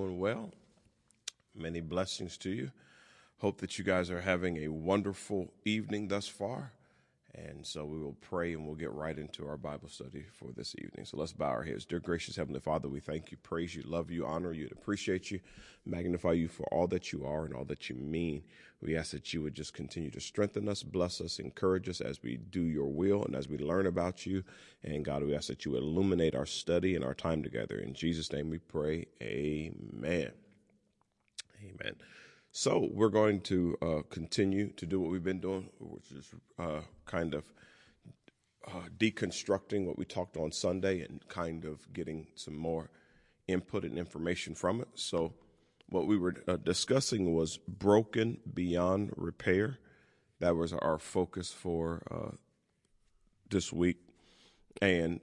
[0.00, 0.50] doing well.
[1.54, 2.70] Many blessings to you.
[3.38, 6.72] Hope that you guys are having a wonderful evening thus far.
[7.34, 10.74] And so we will pray and we'll get right into our Bible study for this
[10.78, 11.06] evening.
[11.06, 11.84] So let's bow our heads.
[11.84, 15.30] Dear gracious Heavenly Father, we thank you, praise you, love you, honor you, and appreciate
[15.30, 15.38] you,
[15.86, 18.42] magnify you for all that you are and all that you mean.
[18.82, 22.22] We ask that you would just continue to strengthen us, bless us, encourage us as
[22.22, 24.42] we do your will and as we learn about you.
[24.82, 27.78] And God, we ask that you would illuminate our study and our time together.
[27.78, 29.06] In Jesus' name we pray.
[29.22, 30.32] Amen.
[31.62, 31.94] Amen.
[32.52, 36.80] So we're going to uh, continue to do what we've been doing, which is uh,
[37.06, 37.44] kind of
[38.66, 42.90] uh, deconstructing what we talked on Sunday and kind of getting some more
[43.46, 44.88] input and information from it.
[44.94, 45.32] So
[45.88, 49.78] what we were uh, discussing was broken beyond repair.
[50.40, 52.36] That was our focus for uh,
[53.48, 53.98] this week,
[54.82, 55.20] and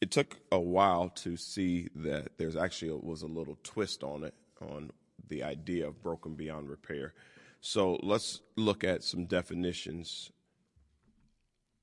[0.00, 4.34] it took a while to see that there's actually was a little twist on it
[4.60, 4.90] on
[5.28, 7.14] the idea of broken beyond repair.
[7.60, 10.30] So let's look at some definitions.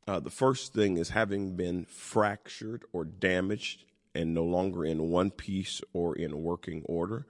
[0.08, 5.32] Uh, the first thing is having been fractured or damaged and no longer in one
[5.32, 7.26] piece or in working order,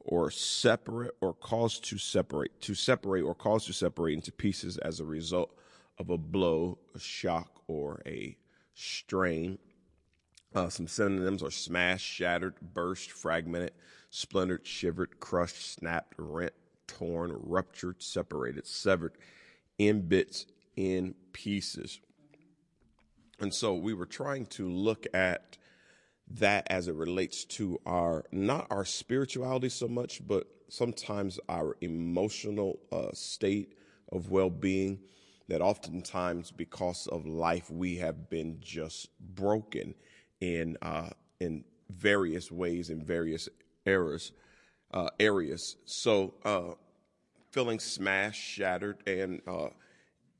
[0.00, 4.98] or separate or caused to separate, to separate or caused to separate into pieces as
[4.98, 5.56] a result
[5.98, 8.36] of a blow, a shock, or a
[8.74, 9.58] strain.
[10.54, 13.72] Uh, some synonyms are smashed, shattered, burst, fragmented,
[14.12, 16.52] splintered, shivered, crushed, snapped, rent,
[16.86, 19.14] torn, ruptured, separated, severed
[19.78, 20.44] in bits,
[20.76, 21.98] in pieces.
[23.40, 25.56] And so we were trying to look at
[26.28, 32.80] that as it relates to our, not our spirituality so much, but sometimes our emotional
[32.92, 33.74] uh, state
[34.12, 35.00] of well being.
[35.48, 39.94] That oftentimes, because of life, we have been just broken
[40.40, 43.48] in uh, in various ways in various
[43.86, 44.32] eras,
[44.92, 45.76] uh, areas.
[45.84, 46.74] So, uh,
[47.50, 49.68] feeling smashed, shattered, and uh,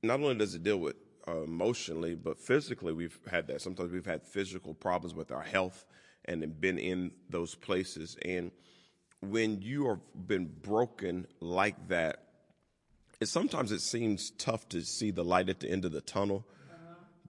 [0.03, 0.97] not only does it deal with
[1.29, 3.61] uh, emotionally, but physically, we've had that.
[3.61, 5.85] Sometimes we've had physical problems with our health
[6.25, 8.17] and been in those places.
[8.25, 8.51] And
[9.21, 12.25] when you have been broken like that,
[13.21, 16.45] it sometimes it seems tough to see the light at the end of the tunnel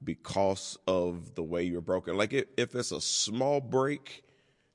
[0.03, 2.18] because of the way you're broken.
[2.18, 4.24] Like if, if it's a small break,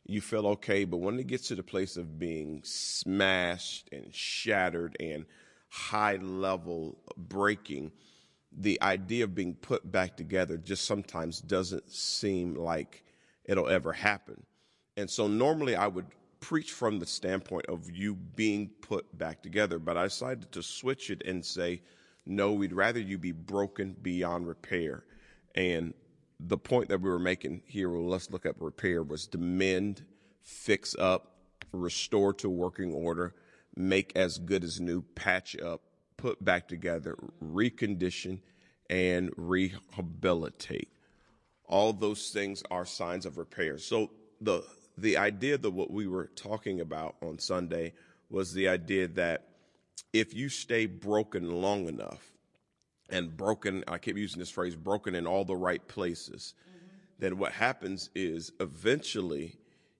[0.09, 0.85] you feel okay.
[0.85, 5.27] But when it gets to the place of being smashed and shattered and
[5.69, 7.93] high level breaking,
[8.51, 13.05] the idea of being put back together just sometimes doesn't seem like
[13.45, 14.43] it'll ever happen.
[14.97, 16.07] And so normally I would
[16.41, 21.11] preach from the standpoint of you being put back together, but I decided to switch
[21.11, 21.83] it and say,
[22.25, 25.05] no, we'd rather you be broken beyond repair.
[25.55, 25.95] And
[26.41, 30.05] the point that we were making here, well, let's look at repair, was to mend,
[30.43, 31.37] fix up,
[31.73, 33.35] restore to working order,
[33.75, 35.83] make as good as new, patch up,
[36.17, 38.41] put back together, recondition,
[38.89, 40.91] and rehabilitate.
[41.67, 43.79] All those things are signs of repair.
[43.79, 44.11] So
[44.41, 44.65] the
[44.97, 47.93] the idea that what we were talking about on Sunday
[48.31, 49.47] was the idea that
[50.13, 52.33] if you stay broken long enough,
[53.11, 56.87] and broken, I keep using this phrase, broken in all the right places, mm-hmm.
[57.19, 59.57] then what happens is eventually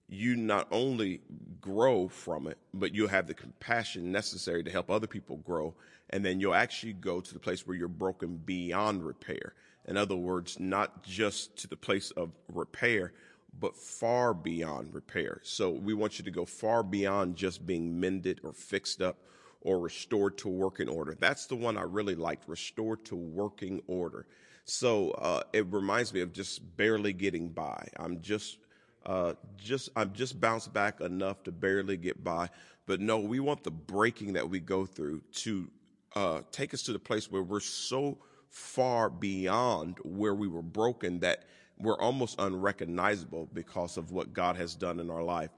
[0.09, 1.21] you not only
[1.61, 5.73] grow from it, but you'll have the compassion necessary to help other people grow.
[6.09, 9.53] And then you'll actually go to the place where you're broken beyond repair.
[9.87, 13.13] In other words, not just to the place of repair,
[13.59, 15.41] but far beyond repair.
[15.43, 19.17] So we want you to go far beyond just being mended or fixed up
[19.61, 21.15] or restored to working order.
[21.19, 24.25] That's the one I really liked, restored to working order.
[24.65, 27.87] So uh, it reminds me of just barely getting by.
[27.97, 28.57] I'm just,
[29.05, 32.49] uh, just, I'm just bounced back enough to barely get by.
[32.85, 35.69] But no, we want the breaking that we go through to
[36.15, 38.17] uh, take us to the place where we're so
[38.49, 41.43] far beyond where we were broken that
[41.77, 45.51] we're almost unrecognizable because of what God has done in our life.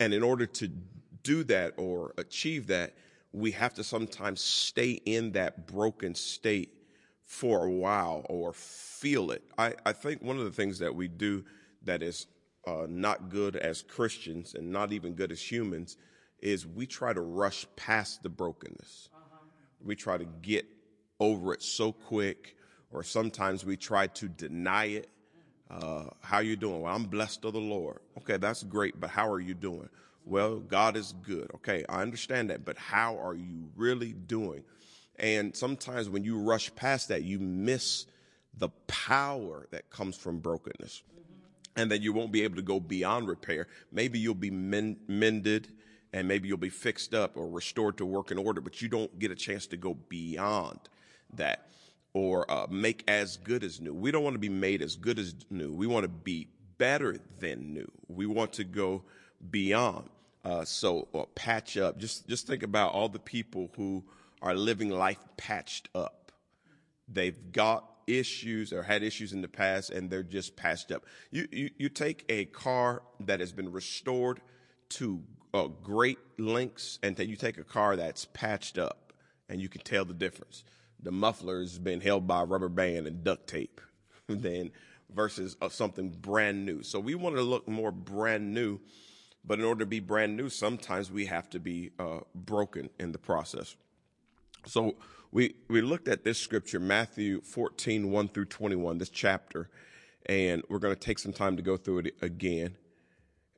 [0.00, 0.70] And in order to
[1.22, 2.94] do that or achieve that,
[3.32, 6.74] we have to sometimes stay in that broken state
[7.24, 9.42] for a while or feel it.
[9.56, 11.44] I, I think one of the things that we do
[11.82, 12.26] that is
[12.66, 15.96] uh, not good as Christians and not even good as humans
[16.40, 19.08] is we try to rush past the brokenness.
[19.14, 19.38] Uh-huh.
[19.80, 20.66] We try to get
[21.18, 22.56] over it so quick,
[22.90, 25.08] or sometimes we try to deny it.
[25.70, 26.82] Uh, how you doing?
[26.82, 28.00] Well, I'm blessed of the Lord.
[28.18, 29.88] Okay, that's great, but how are you doing?
[30.24, 31.50] Well, God is good.
[31.56, 34.64] Okay, I understand that, but how are you really doing?
[35.18, 38.06] And sometimes when you rush past that, you miss
[38.56, 41.02] the power that comes from brokenness.
[41.76, 43.66] and then you won't be able to go beyond repair.
[43.90, 45.68] Maybe you'll be men- mended
[46.12, 49.18] and maybe you'll be fixed up or restored to work in order, but you don't
[49.18, 50.78] get a chance to go beyond
[51.34, 51.68] that
[52.12, 53.94] or uh, make as good as new.
[53.94, 55.72] We don't want to be made as good as new.
[55.72, 57.90] We want to be better than new.
[58.08, 59.04] We want to go
[59.50, 60.08] beyond.
[60.44, 61.98] Uh, so or patch up.
[61.98, 64.04] Just just think about all the people who
[64.40, 66.32] are living life patched up.
[67.08, 71.04] They've got issues or had issues in the past, and they're just patched up.
[71.30, 74.40] You you, you take a car that has been restored
[74.90, 75.22] to
[75.54, 79.12] uh, great lengths, and then you take a car that's patched up,
[79.48, 80.64] and you can tell the difference.
[81.00, 83.80] The muffler has been held by rubber band and duct tape,
[84.28, 84.70] then
[85.14, 86.82] versus uh, something brand new.
[86.82, 88.80] So we want to look more brand new
[89.44, 93.12] but in order to be brand new, sometimes we have to be uh, broken in
[93.12, 93.76] the process.
[94.66, 94.96] So
[95.32, 99.68] we, we looked at this scripture, Matthew 14, 1 through 21, this chapter,
[100.26, 102.76] and we're going to take some time to go through it again.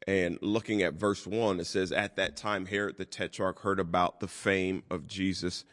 [0.06, 4.20] And looking at verse 1, it says, At that time, Herod the Tetrarch heard about
[4.20, 5.64] the fame of Jesus.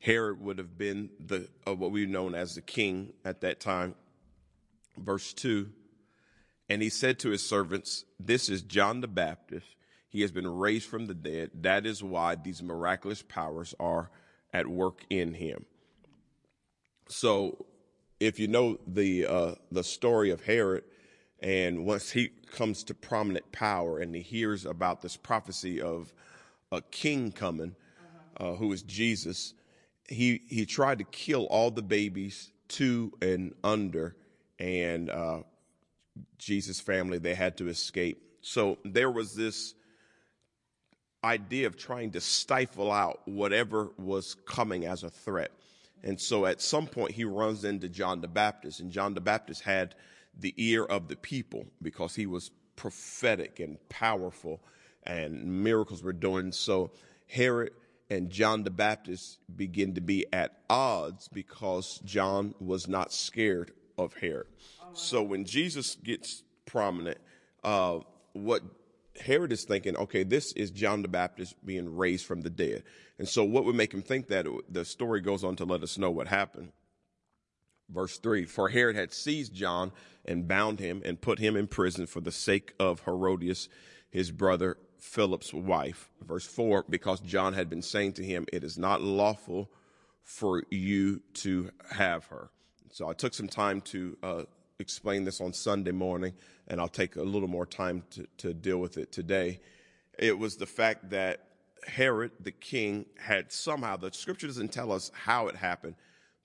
[0.00, 3.94] Herod would have been the uh, what we've known as the king at that time.
[4.96, 5.70] Verse 2
[6.68, 9.66] and he said to his servants, This is John the Baptist.
[10.08, 11.50] He has been raised from the dead.
[11.54, 14.10] That is why these miraculous powers are
[14.52, 15.64] at work in him.
[17.08, 17.66] So,
[18.20, 20.84] if you know the uh, the story of Herod,
[21.40, 26.12] and once he comes to prominent power and he hears about this prophecy of
[26.72, 27.76] a king coming,
[28.38, 29.54] uh, who is Jesus,
[30.08, 34.16] he he tried to kill all the babies two and under,
[34.58, 35.40] and uh,
[36.38, 38.22] Jesus' family, they had to escape.
[38.40, 39.74] So there was this
[41.24, 45.50] idea of trying to stifle out whatever was coming as a threat.
[46.02, 49.62] And so at some point he runs into John the Baptist, and John the Baptist
[49.62, 49.94] had
[50.38, 54.60] the ear of the people because he was prophetic and powerful,
[55.02, 56.52] and miracles were doing.
[56.52, 56.92] So
[57.26, 57.72] Herod
[58.08, 64.14] and John the Baptist begin to be at odds because John was not scared of
[64.14, 64.46] Herod.
[64.98, 67.18] So when Jesus gets prominent,
[67.62, 68.00] uh,
[68.32, 68.62] what
[69.20, 72.82] Herod is thinking, okay, this is John the Baptist being raised from the dead.
[73.18, 74.46] And so what would make him think that?
[74.68, 76.72] The story goes on to let us know what happened.
[77.88, 79.92] Verse 3 For Herod had seized John
[80.24, 83.68] and bound him and put him in prison for the sake of Herodias,
[84.10, 86.10] his brother Philip's wife.
[86.22, 89.70] Verse 4 Because John had been saying to him, It is not lawful
[90.22, 92.50] for you to have her.
[92.90, 94.42] So I took some time to uh,
[94.80, 96.32] explain this on Sunday morning,
[96.68, 99.58] and I'll take a little more time to, to deal with it today.
[100.16, 101.48] It was the fact that
[101.84, 105.96] Herod, the king, had somehow, the scripture doesn't tell us how it happened,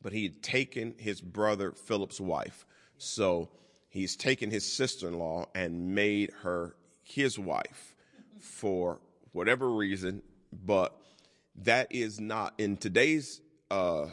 [0.01, 2.65] but he had taken his brother Philip's wife.
[2.97, 3.49] So
[3.89, 7.93] he's taken his sister in law and made her his wife
[8.39, 8.99] for
[9.31, 10.97] whatever reason, but
[11.57, 14.07] that is not in today's uh,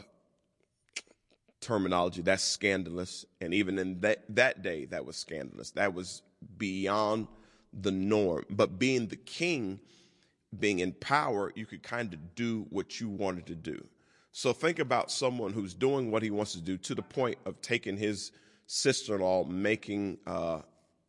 [1.61, 3.25] terminology, that's scandalous.
[3.39, 5.71] And even in that, that day, that was scandalous.
[5.71, 6.23] That was
[6.57, 7.27] beyond
[7.71, 8.45] the norm.
[8.49, 9.79] But being the king,
[10.57, 13.85] being in power, you could kind of do what you wanted to do.
[14.33, 17.61] So think about someone who's doing what he wants to do to the point of
[17.61, 18.31] taking his
[18.65, 20.61] sister in law, making uh,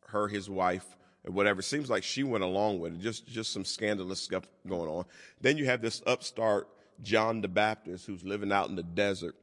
[0.07, 1.61] her his wife, or whatever.
[1.61, 5.05] Seems like she went along with it, just, just some scandalous stuff going on.
[5.41, 6.67] Then you have this upstart
[7.01, 9.35] John the Baptist who's living out in the desert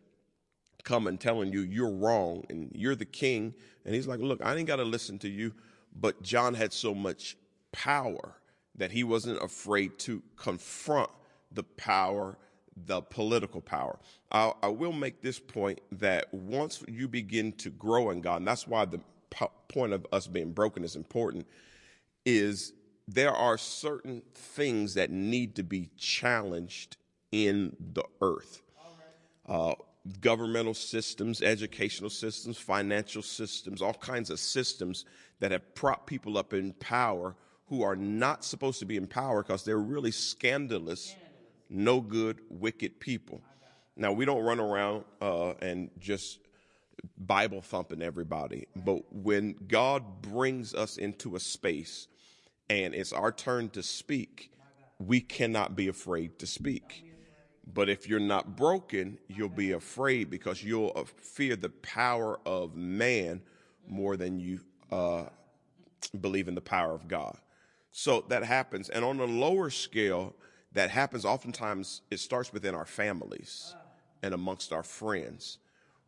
[0.85, 3.55] coming telling you you're wrong and you're the king.
[3.85, 5.53] And he's like, look, I ain't got to listen to you.
[5.99, 7.37] But John had so much
[7.73, 8.37] power
[8.77, 11.11] that he wasn't afraid to confront
[11.53, 12.39] the power,
[12.87, 13.99] the political power.
[14.31, 18.47] I, I will make this point that once you begin to grow in God, and
[18.47, 21.47] that's why the po- point of us being broken is important,
[22.25, 22.73] is
[23.09, 26.97] there are certain things that need to be challenged
[27.33, 28.63] in the earth.
[29.47, 29.75] Uh,
[30.21, 35.05] governmental systems, educational systems, financial systems, all kinds of systems
[35.41, 39.43] that have propped people up in power who are not supposed to be in power
[39.43, 41.15] because they're really scandalous,
[41.69, 43.41] no good, wicked people.
[43.97, 46.39] Now, we don't run around uh, and just
[47.17, 52.09] Bible thumping everybody, but when God brings us into a space
[52.69, 54.53] and it's our turn to speak,
[54.99, 57.10] we cannot be afraid to speak
[57.75, 63.43] but if you're not broken, you'll be afraid because you'll fear the power of man
[63.87, 64.61] more than you
[64.91, 65.25] uh,
[66.21, 67.37] believe in the power of God.
[67.93, 68.89] So that happens.
[68.89, 70.35] And on a lower scale,
[70.73, 73.75] that happens oftentimes, it starts within our families
[74.23, 75.59] and amongst our friends,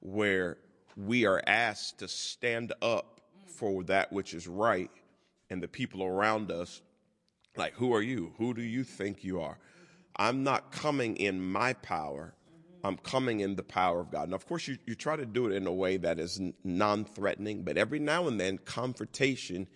[0.00, 0.59] where
[0.97, 4.90] we are asked to stand up for that which is right,
[5.50, 6.83] and the people around us,
[7.57, 8.33] like, who are you?
[8.38, 9.59] Who do you think you are?
[10.16, 12.35] I'm not coming in my power.
[12.85, 14.28] I'm coming in the power of God.
[14.28, 17.04] Now, of course, you, you try to do it in a way that is non
[17.04, 19.69] threatening, but every now and then confrontation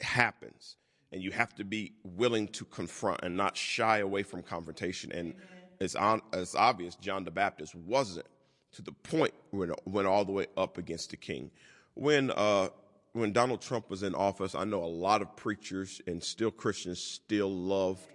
[0.00, 0.76] happens.
[1.12, 5.10] And you have to be willing to confront and not shy away from confrontation.
[5.12, 5.34] And
[5.80, 8.26] it's, on, it's obvious John the Baptist wasn't
[8.72, 11.50] to the point when went all the way up against the king.
[11.94, 12.68] When uh,
[13.12, 17.00] when Donald Trump was in office, I know a lot of preachers and still Christians
[17.00, 18.06] still loved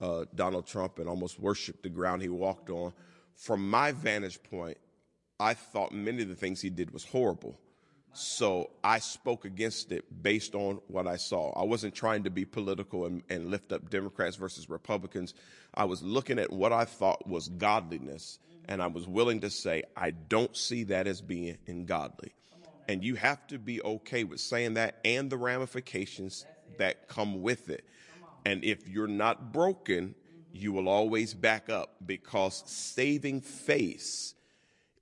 [0.00, 2.92] uh, Donald Trump and almost worshiped the ground he walked on.
[3.34, 4.78] From my vantage point,
[5.40, 7.58] I thought many of the things he did was horrible.
[8.12, 11.52] So I spoke against it based on what I saw.
[11.52, 15.34] I wasn't trying to be political and, and, lift up Democrats versus Republicans.
[15.74, 19.84] I was looking at what I thought was godliness, and I was willing to say,
[19.96, 22.32] I don't see that as being ungodly.
[22.88, 26.46] And you have to be okay with saying that and the ramifications
[26.78, 27.84] that come with it.
[28.48, 30.14] And if you're not broken,
[30.54, 34.34] you will always back up because saving face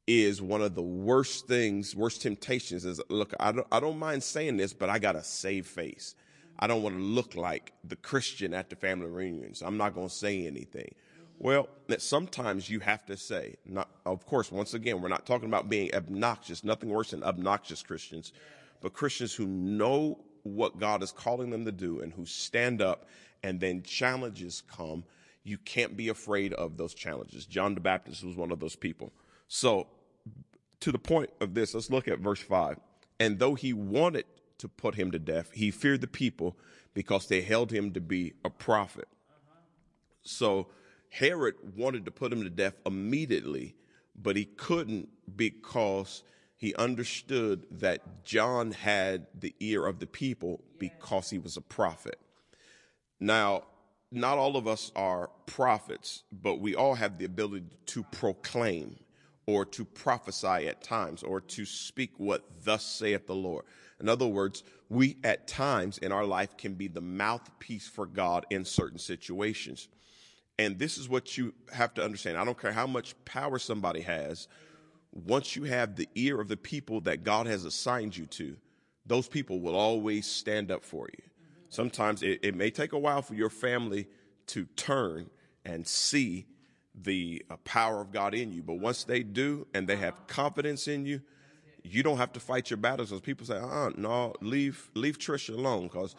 [0.05, 4.25] is one of the worst things, worst temptations is look, I don't, I don't mind
[4.25, 6.17] saying this, but I got to save face.
[6.59, 9.63] I don't want to look like the Christian at the family reunions.
[9.63, 10.93] I'm not going to say anything.
[11.39, 15.49] Well, that sometimes you have to say, not, of course, once again, we're not talking
[15.49, 18.33] about being obnoxious, nothing worse than obnoxious Christians,
[18.81, 23.07] but Christians who know what God is calling them to do and who stand up
[23.43, 25.05] and then challenges come.
[25.45, 27.47] You can't be afraid of those challenges.
[27.47, 29.13] John the Baptist was one of those people.
[29.49, 29.87] So
[30.81, 32.79] to the point of this, let's look at verse 5.
[33.21, 34.25] And though he wanted
[34.59, 36.57] to put him to death, he feared the people
[36.95, 39.09] because they held him to be a prophet.
[40.23, 40.69] So
[41.11, 43.77] Herod wanted to put him to death immediately,
[44.21, 46.23] but he couldn't because
[46.57, 52.19] he understood that John had the ear of the people because he was a prophet.
[53.21, 53.65] Now,
[54.13, 58.97] not all of us are prophets, but we all have the ability to proclaim
[59.47, 63.65] or to prophesy at times or to speak what thus saith the Lord.
[64.01, 68.45] In other words, we at times in our life can be the mouthpiece for God
[68.51, 69.89] in certain situations.
[70.59, 72.37] And this is what you have to understand.
[72.39, 74.49] I don't care how much power somebody has.
[75.13, 78.57] Once you have the ear of the people that God has assigned you to,
[79.07, 81.23] those people will always stand up for you.
[81.69, 84.09] Sometimes it, it may take a while for your family
[84.49, 85.31] to turn
[85.65, 86.47] and see
[86.95, 88.63] the uh, power of God in you.
[88.63, 91.21] But once they do and they have confidence in you,
[91.83, 93.11] you don't have to fight your battles.
[93.11, 96.17] Because people say, "Uh, no, leave leave Trisha alone," because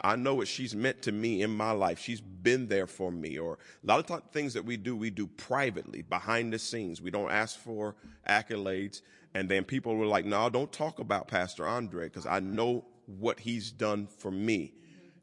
[0.00, 1.98] I know what she's meant to me in my life.
[1.98, 3.38] She's been there for me.
[3.38, 7.00] Or a lot of th- things that we do, we do privately, behind the scenes.
[7.00, 7.96] We don't ask for
[8.28, 9.02] accolades.
[9.34, 13.40] And then people were like, "No, don't talk about Pastor Andre because I know what
[13.40, 14.74] he's done for me.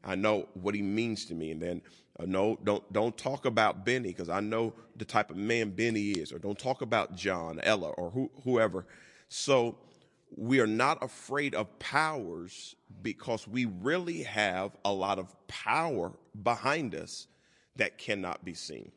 [0.04, 1.82] I know what he means to me." And then
[2.18, 6.10] uh, no, don't don't talk about Benny because I know the type of man Benny
[6.10, 8.86] is, or don't talk about John, Ella, or who, whoever.
[9.28, 9.78] So
[10.36, 16.12] we are not afraid of powers because we really have a lot of power
[16.42, 17.26] behind us
[17.76, 18.90] that cannot be seen.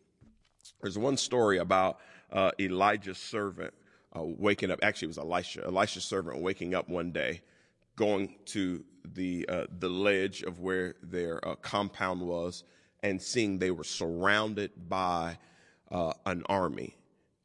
[0.81, 1.99] There's one story about
[2.31, 3.73] uh, Elijah's servant
[4.15, 4.79] uh, waking up.
[4.81, 5.65] Actually, it was Elisha.
[5.65, 7.41] Elisha's servant waking up one day,
[7.95, 12.63] going to the uh, the ledge of where their uh, compound was
[13.03, 15.37] and seeing they were surrounded by
[15.91, 16.95] uh, an army.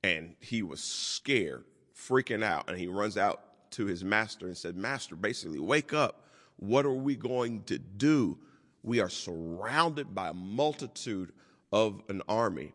[0.03, 1.65] And he was scared,
[1.97, 2.69] freaking out.
[2.69, 6.29] And he runs out to his master and said, Master, basically, wake up.
[6.57, 8.39] What are we going to do?
[8.83, 11.33] We are surrounded by a multitude
[11.73, 12.75] of an army.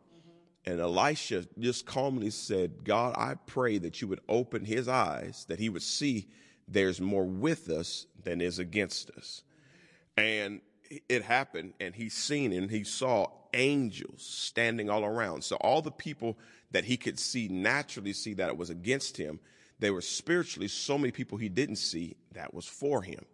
[0.66, 5.60] And Elisha just calmly said, God, I pray that you would open his eyes, that
[5.60, 6.28] he would see
[6.72, 9.44] there's more with us than is against us.
[10.18, 10.62] And
[11.08, 15.44] it happened and he seen and he saw angels standing all around.
[15.44, 16.38] So all the people
[16.72, 19.40] that he could see naturally see that it was against him,
[19.80, 23.26] there were spiritually so many people he didn't see that was for him.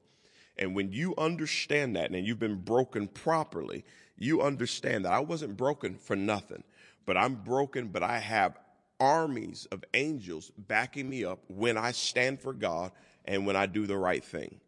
[0.58, 3.84] And when you understand that and you've been broken properly,
[4.18, 6.63] you understand that I wasn't broken for nothing,
[7.06, 8.58] but I'm broken, but I have
[9.00, 12.92] armies of angels backing me up when I stand for God
[13.25, 14.60] and when I do the right thing.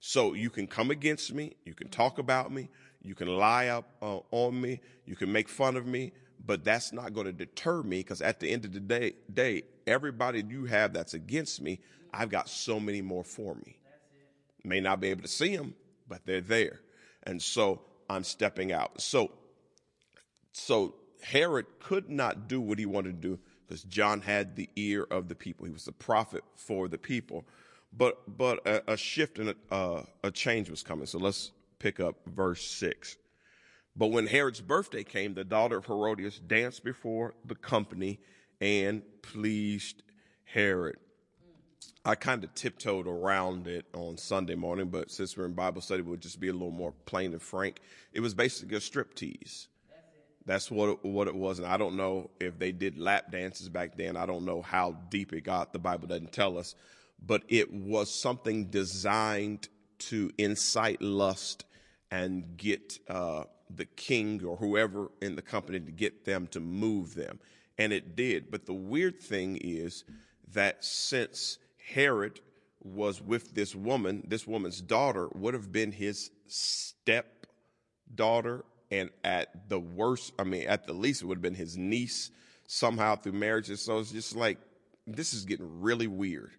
[0.00, 2.68] So you can come against me, you can talk about me,
[3.02, 6.12] you can lie up uh, on me, you can make fun of me,
[6.44, 9.62] but that's not going to deter me because at the end of the day, day,
[9.86, 11.80] everybody you have that's against me,
[12.12, 13.78] I've got so many more for me.
[14.64, 15.74] May not be able to see them,
[16.08, 16.80] but they're there.
[17.22, 19.00] And so I'm stepping out.
[19.00, 19.30] So,
[20.52, 25.06] so Herod could not do what he wanted to do because John had the ear
[25.10, 25.66] of the people.
[25.66, 27.44] He was the prophet for the people.
[27.96, 31.06] But but a, a shift and a, uh, a change was coming.
[31.06, 33.16] So let's pick up verse six.
[33.96, 38.20] But when Herod's birthday came, the daughter of Herodias danced before the company
[38.60, 40.02] and pleased
[40.44, 40.96] Herod.
[42.04, 46.02] I kind of tiptoed around it on Sunday morning, but since we're in Bible study,
[46.02, 47.80] we'll just be a little more plain and frank.
[48.12, 49.68] It was basically a strip tease.
[50.44, 53.68] That's what it, what it was, and I don't know if they did lap dances
[53.68, 54.16] back then.
[54.16, 55.72] I don't know how deep it got.
[55.72, 56.76] The Bible doesn't tell us,
[57.26, 59.68] but it was something designed
[59.98, 61.64] to incite lust
[62.10, 67.14] and get uh, the king or whoever in the company to get them to move
[67.14, 67.40] them,
[67.78, 68.50] and it did.
[68.50, 70.04] But the weird thing is
[70.52, 71.58] that since
[71.92, 72.40] Herod
[72.82, 77.34] was with this woman, this woman's daughter would have been his stepdaughter.
[78.92, 82.30] and at the worst, I mean, at the least, it would have been his niece
[82.68, 83.82] somehow through marriages.
[83.82, 84.58] So it's just like,
[85.08, 86.52] this is getting really weird.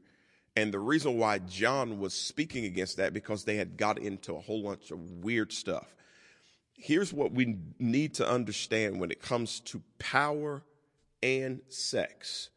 [0.58, 4.40] And the reason why John was speaking against that because they had got into a
[4.40, 5.96] whole bunch of weird stuff.
[6.74, 10.64] Here's what we need to understand when it comes to power
[11.22, 12.50] and sex.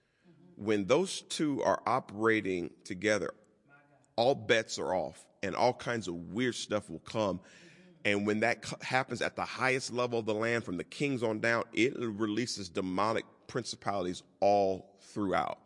[0.57, 3.35] When those two are operating together,
[4.17, 7.41] all bets are off and all kinds of weird stuff will come
[8.05, 11.41] and when that happens at the highest level of the land, from the kings on
[11.41, 15.59] down, it releases demonic principalities all throughout.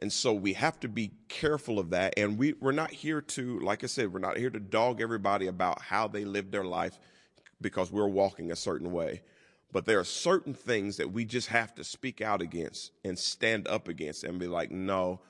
[0.00, 2.14] And so we have to be careful of that.
[2.16, 5.48] And we, we're not here to, like I said, we're not here to dog everybody
[5.48, 6.98] about how they live their life
[7.60, 9.22] because we're walking a certain way.
[9.72, 13.68] But there are certain things that we just have to speak out against and stand
[13.68, 15.20] up against and be like, no,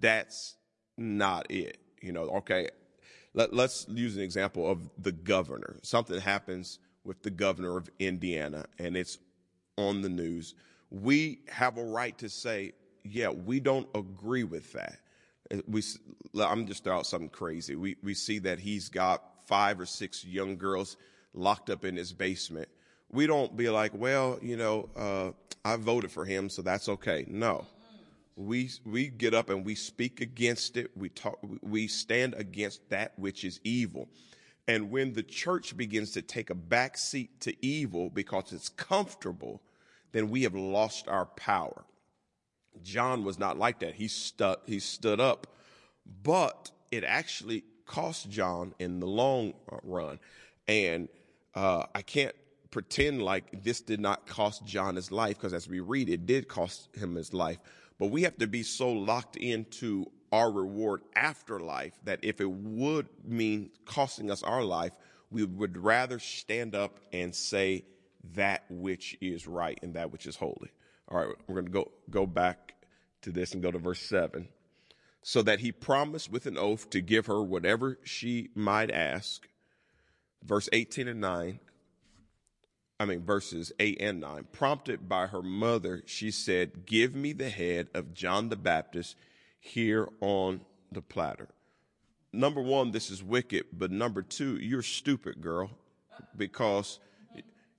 [0.00, 0.56] that's
[0.96, 1.78] not it.
[2.00, 2.70] You know, okay,
[3.34, 5.76] let, us use an example of the governor.
[5.82, 9.18] Something happens with the governor of Indiana and it's
[9.76, 10.54] on the news.
[10.90, 12.72] We have a right to say,
[13.04, 14.98] yeah, we don't agree with that.
[15.68, 15.82] We,
[16.40, 17.76] I'm just out something crazy.
[17.76, 20.96] We, we see that he's got five or six young girls
[21.34, 22.68] locked up in his basement.
[23.12, 25.32] We don't be like, well, you know, uh,
[25.64, 27.24] I voted for him, so that's okay.
[27.28, 27.66] No
[28.36, 30.90] we we get up and we speak against it.
[30.96, 34.08] We talk we stand against that which is evil.
[34.66, 39.60] And when the church begins to take a back seat to evil because it's comfortable,
[40.12, 41.84] then we have lost our power.
[42.82, 43.94] John was not like that.
[43.94, 45.46] He stuck, he stood up,
[46.22, 50.18] but it actually cost John in the long run.
[50.66, 51.08] And
[51.54, 52.34] uh, I can't
[52.70, 56.48] pretend like this did not cost John his life because as we read, it did
[56.48, 57.58] cost him his life.
[57.98, 62.50] But we have to be so locked into our reward after life that if it
[62.50, 64.92] would mean costing us our life,
[65.30, 67.84] we would rather stand up and say
[68.34, 70.70] that which is right and that which is holy.
[71.08, 72.74] All right, we're going to go, go back
[73.22, 74.48] to this and go to verse 7.
[75.22, 79.48] So that he promised with an oath to give her whatever she might ask.
[80.42, 81.60] Verse 18 and 9
[83.00, 84.46] I mean, verses 8 and 9.
[84.52, 89.16] Prompted by her mother, she said, Give me the head of John the Baptist
[89.60, 90.60] here on
[90.92, 91.48] the platter.
[92.32, 95.70] Number one, this is wicked, but number two, you're stupid, girl,
[96.36, 96.98] because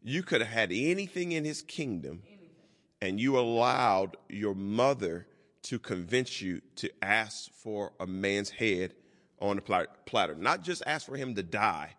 [0.04, 2.24] you could have had anything in his kingdom
[3.06, 5.28] and you allowed your mother
[5.62, 8.96] to convince you to ask for a man's head
[9.40, 10.36] on the platter.
[10.36, 11.96] Not just ask for him to die,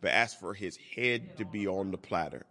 [0.00, 2.44] but ask for his head to be on the platter.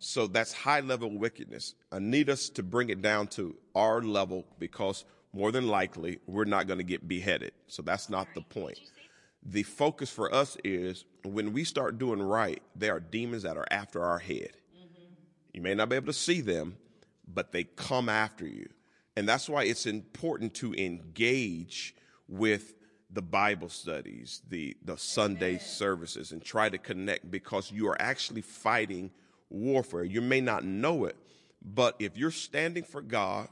[0.00, 1.76] So that's high level wickedness.
[1.92, 6.44] I need us to bring it down to our level because more than likely we're
[6.44, 7.52] not going to get beheaded.
[7.68, 8.80] So that's not the point.
[9.44, 13.66] The focus for us is when we start doing right, there are demons that are
[13.70, 14.50] after our head.
[14.76, 15.04] Mm-hmm.
[15.54, 16.76] You may not be able to see them,
[17.32, 18.68] but they come after you.
[19.16, 21.94] And that's why it's important to engage
[22.28, 22.74] with
[23.10, 25.60] the Bible studies, the, the Sunday Amen.
[25.60, 29.10] services, and try to connect because you are actually fighting
[29.50, 30.04] warfare.
[30.04, 31.16] You may not know it,
[31.62, 33.48] but if you're standing for God,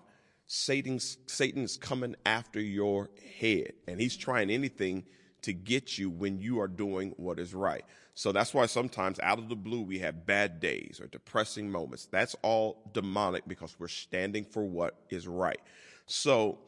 [0.47, 3.11] Satan's, Satan's coming after your
[3.41, 5.05] head, and he's trying anything
[5.43, 7.85] to get you when you are doing what is right.
[8.17, 12.07] So that's why sometimes out of the blue we have bad days or depressing moments.
[12.07, 15.61] That's all demonic because we're standing for what is right.
[16.07, 16.59] So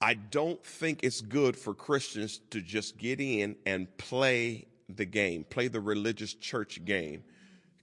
[0.00, 5.42] I don't think it's good for Christians to just get in and play the game,
[5.50, 7.24] play the religious church game.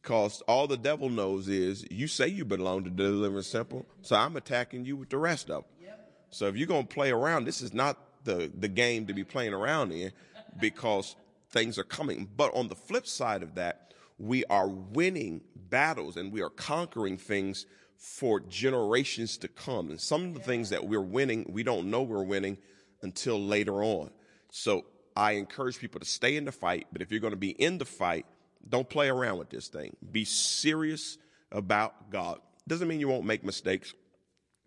[0.02, 4.38] Because all the devil knows is you say you belong to Deliverance Temple, so I'm
[4.38, 5.72] attacking you with the rest of them.
[5.82, 6.12] Yep.
[6.30, 9.26] So if you're going to play around, this is not the, the game to be
[9.26, 10.14] playing around in
[10.62, 11.18] because
[11.54, 12.28] things are coming.
[12.36, 17.18] But on the flip side of that, we are winning battles and we are conquering
[17.18, 19.90] things for generations to come.
[19.90, 22.58] And some of the things that we're winning, we don't know we're winning
[23.02, 24.10] until later on.
[24.52, 24.86] So
[25.16, 27.78] I encourage people to stay in the fight, but if you're going to be in
[27.78, 28.26] the fight,
[28.68, 29.96] don't play around with this thing.
[30.12, 31.18] Be serious
[31.52, 32.40] about God.
[32.68, 33.94] Doesn't mean you won't make mistakes.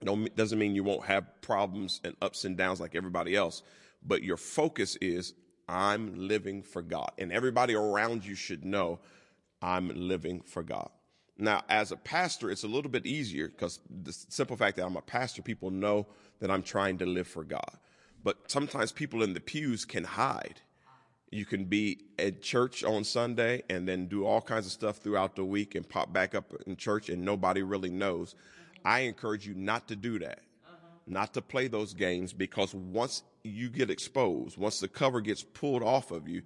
[0.05, 3.62] Doesn't mean you won't have problems and ups and downs like everybody else.
[4.03, 5.35] But your focus is,
[5.68, 7.11] I'm living for God.
[7.18, 9.00] And everybody around you should know,
[9.61, 10.90] I'm living for God.
[11.38, 14.96] Now, as a pastor, it's a little bit easier because the simple fact that I'm
[14.96, 16.07] a pastor, people know
[16.40, 17.79] that I'm trying to live for God.
[18.22, 20.61] But sometimes people in the pews can hide.
[21.31, 25.37] You can be at church on Sunday and then do all kinds of stuff throughout
[25.37, 28.35] the week and pop back up in church and nobody really knows.
[28.85, 30.76] I encourage you not to do that, uh-huh.
[31.07, 35.82] not to play those games because once you get exposed, once the cover gets pulled
[35.82, 36.42] off of you,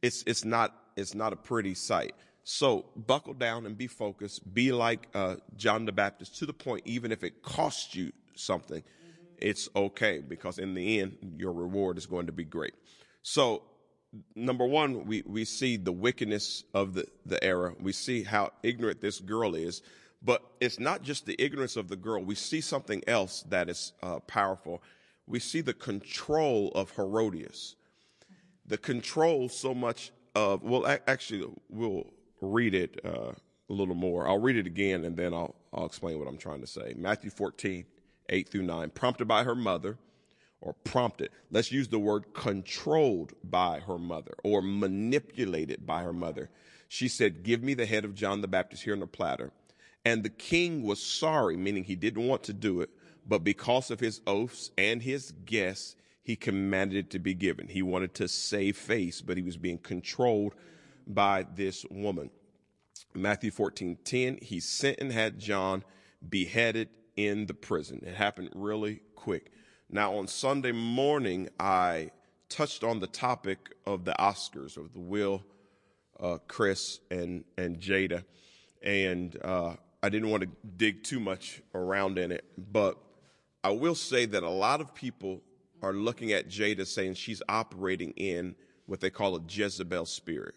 [0.00, 2.14] it's, it's not, it's not a pretty sight.
[2.44, 4.52] So buckle down and be focused.
[4.52, 8.82] Be like uh, John the Baptist to the point, even if it costs you something,
[9.38, 12.74] it's okay because in the end, your reward is going to be great.
[13.22, 13.62] So,
[14.34, 17.74] number one, we, we see the wickedness of the, the era.
[17.80, 19.82] We see how ignorant this girl is.
[20.24, 22.22] But it's not just the ignorance of the girl.
[22.22, 24.82] We see something else that is uh, powerful.
[25.26, 27.76] We see the control of Herodias.
[28.66, 32.06] The control so much of, well, actually, we'll
[32.40, 33.32] read it uh,
[33.68, 34.26] a little more.
[34.26, 36.94] I'll read it again and then I'll, I'll explain what I'm trying to say.
[36.96, 37.84] Matthew 14,
[38.28, 38.90] 8 through 9.
[38.90, 39.98] Prompted by her mother,
[40.62, 46.48] or prompted, let's use the word controlled by her mother or manipulated by her mother.
[46.88, 49.52] She said, Give me the head of John the Baptist here on a platter.
[50.04, 52.90] And the king was sorry, meaning he didn't want to do it,
[53.26, 57.68] but because of his oaths and his guests, he commanded it to be given.
[57.68, 60.54] He wanted to save face, but he was being controlled
[61.06, 62.30] by this woman.
[63.14, 65.84] Matthew 14 10, he sent and had John
[66.28, 68.02] beheaded in the prison.
[68.06, 69.50] It happened really quick.
[69.90, 72.10] Now, on Sunday morning, I
[72.48, 75.44] touched on the topic of the Oscars, of the Will,
[76.18, 78.24] uh, Chris, and, and Jada.
[78.82, 82.96] And uh, I didn't want to dig too much around in it, but
[83.64, 85.40] I will say that a lot of people
[85.82, 88.54] are looking at Jada saying she's operating in
[88.86, 90.54] what they call a Jezebel spirit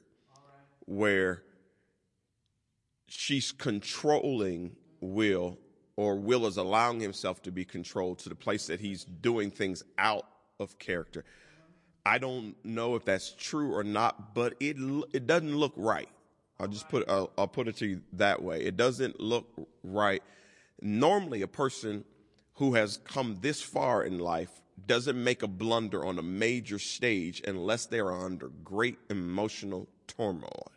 [0.85, 1.43] where
[3.07, 5.57] she's controlling Will,
[5.97, 9.83] or Will is allowing himself to be controlled to the place that he's doing things
[9.97, 10.25] out
[10.59, 11.23] of character.
[12.05, 14.77] I don't know if that's true or not, but it
[15.13, 16.09] it doesn't look right.
[16.59, 18.61] I'll just put I'll, I'll put it to you that way.
[18.61, 19.47] It doesn't look
[19.83, 20.21] right.
[20.81, 22.03] Normally, a person
[22.55, 27.41] who has come this far in life doesn't make a blunder on a major stage
[27.47, 30.71] unless they are under great emotional turmoil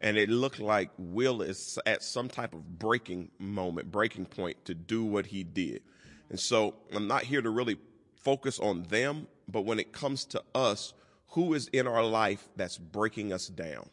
[0.00, 4.74] and it looked like Will is at some type of breaking moment, breaking point to
[4.74, 5.82] do what he did.
[6.30, 7.78] And so I'm not here to really
[8.20, 10.94] focus on them, but when it comes to us,
[11.30, 13.88] who is in our life that's breaking us down?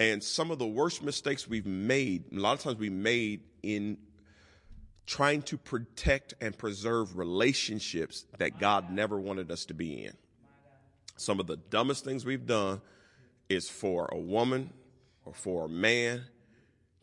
[0.00, 3.98] And some of the worst mistakes we've made, a lot of times we made in
[5.08, 10.12] trying to protect and preserve relationships that God never wanted us to be in.
[11.16, 12.82] Some of the dumbest things we've done
[13.48, 14.70] is for a woman
[15.24, 16.24] or for a man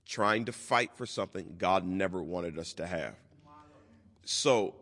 [0.05, 3.15] trying to fight for something God never wanted us to have.
[4.23, 4.75] So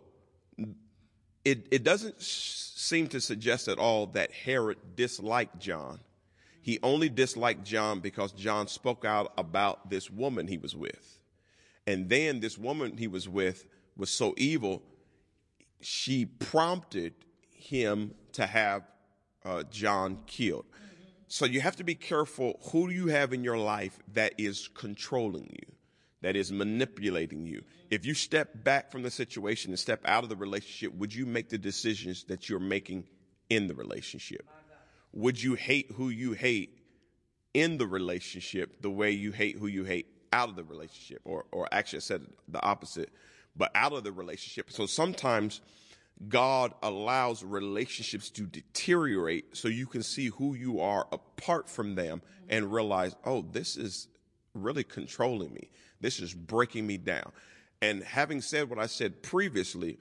[1.46, 6.02] it, it doesn't seem to suggest at all that Herod disliked John.
[6.62, 11.20] He only disliked John because John spoke out about this woman he was with.
[11.86, 13.66] And then this woman he was with
[13.98, 14.82] was so evil,
[15.82, 17.14] she prompted
[17.52, 18.84] him to have
[19.46, 20.66] uh, John killed.
[21.28, 25.50] So you have to be careful who you have in your life that is controlling
[25.52, 25.74] you,
[26.22, 27.64] that is manipulating you.
[27.90, 31.26] If you step back from the situation and step out of the relationship, would you
[31.26, 33.06] make the decisions that you're making
[33.50, 34.48] in the relationship?
[35.12, 36.78] Would you hate who you hate
[37.54, 41.22] in the relationship the way you hate who you hate out of the relationship?
[41.24, 43.10] Or, or actually, I said the opposite,
[43.56, 44.72] but out of the relationship.
[44.72, 45.62] So sometimes
[46.28, 52.22] God allows relationships to deteriorate so you can see who you are apart from them
[52.50, 54.08] and realize, oh, this is
[54.54, 55.70] really controlling me.
[56.02, 57.32] This is breaking me down.
[57.82, 59.98] And having said what I said previously,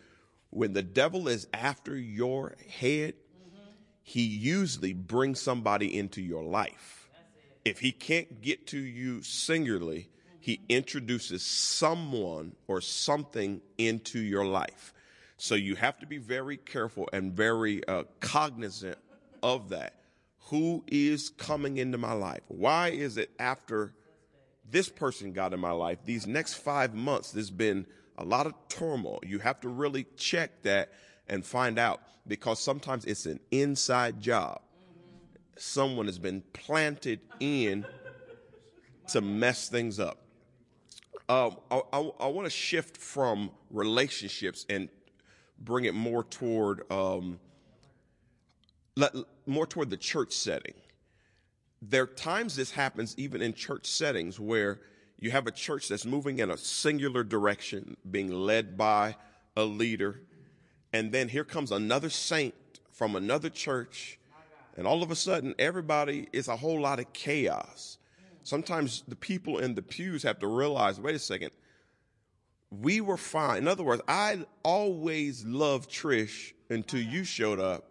[0.50, 3.70] when the devil is after your head, mm-hmm.
[4.02, 7.08] he usually brings somebody into your life.
[7.64, 10.08] If he can't get to you singularly,
[10.42, 14.92] he introduces someone or something into your life.
[15.36, 18.98] So you have to be very careful and very uh, cognizant
[19.40, 19.94] of that.
[20.46, 22.40] Who is coming into my life?
[22.48, 23.94] Why is it after
[24.68, 27.86] this person got in my life, these next five months, there's been
[28.18, 29.20] a lot of turmoil.
[29.24, 30.90] You have to really check that
[31.28, 34.60] and find out because sometimes it's an inside job.
[35.56, 37.86] Someone has been planted in
[39.08, 40.18] to mess things up.
[41.28, 44.88] Um, I, I, I want to shift from relationships and
[45.58, 47.38] bring it more toward um,
[48.96, 49.14] let,
[49.46, 50.74] more toward the church setting.
[51.80, 54.80] There are times this happens even in church settings where
[55.18, 59.16] you have a church that's moving in a singular direction, being led by
[59.56, 60.20] a leader,
[60.92, 62.54] and then here comes another saint
[62.90, 64.18] from another church,
[64.76, 67.98] and all of a sudden everybody is a whole lot of chaos.
[68.44, 71.50] Sometimes the people in the pews have to realize, wait a second,
[72.70, 73.58] we were fine.
[73.58, 77.84] In other words, I always loved Trish until you showed up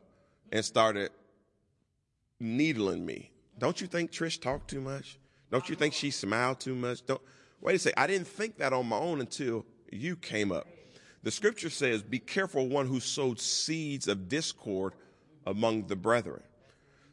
[0.51, 1.11] and started
[2.39, 3.31] needling me.
[3.57, 5.19] Don't you think Trish talked too much?
[5.51, 7.05] Don't you think she smiled too much?
[7.05, 7.21] Don't
[7.59, 8.01] wait a second.
[8.01, 10.67] I didn't think that on my own until you came up.
[11.23, 14.93] The scripture says, Be careful one who sowed seeds of discord
[15.45, 16.41] among the brethren.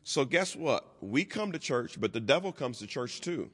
[0.08, 0.86] So, guess what?
[1.02, 3.50] We come to church, but the devil comes to church too.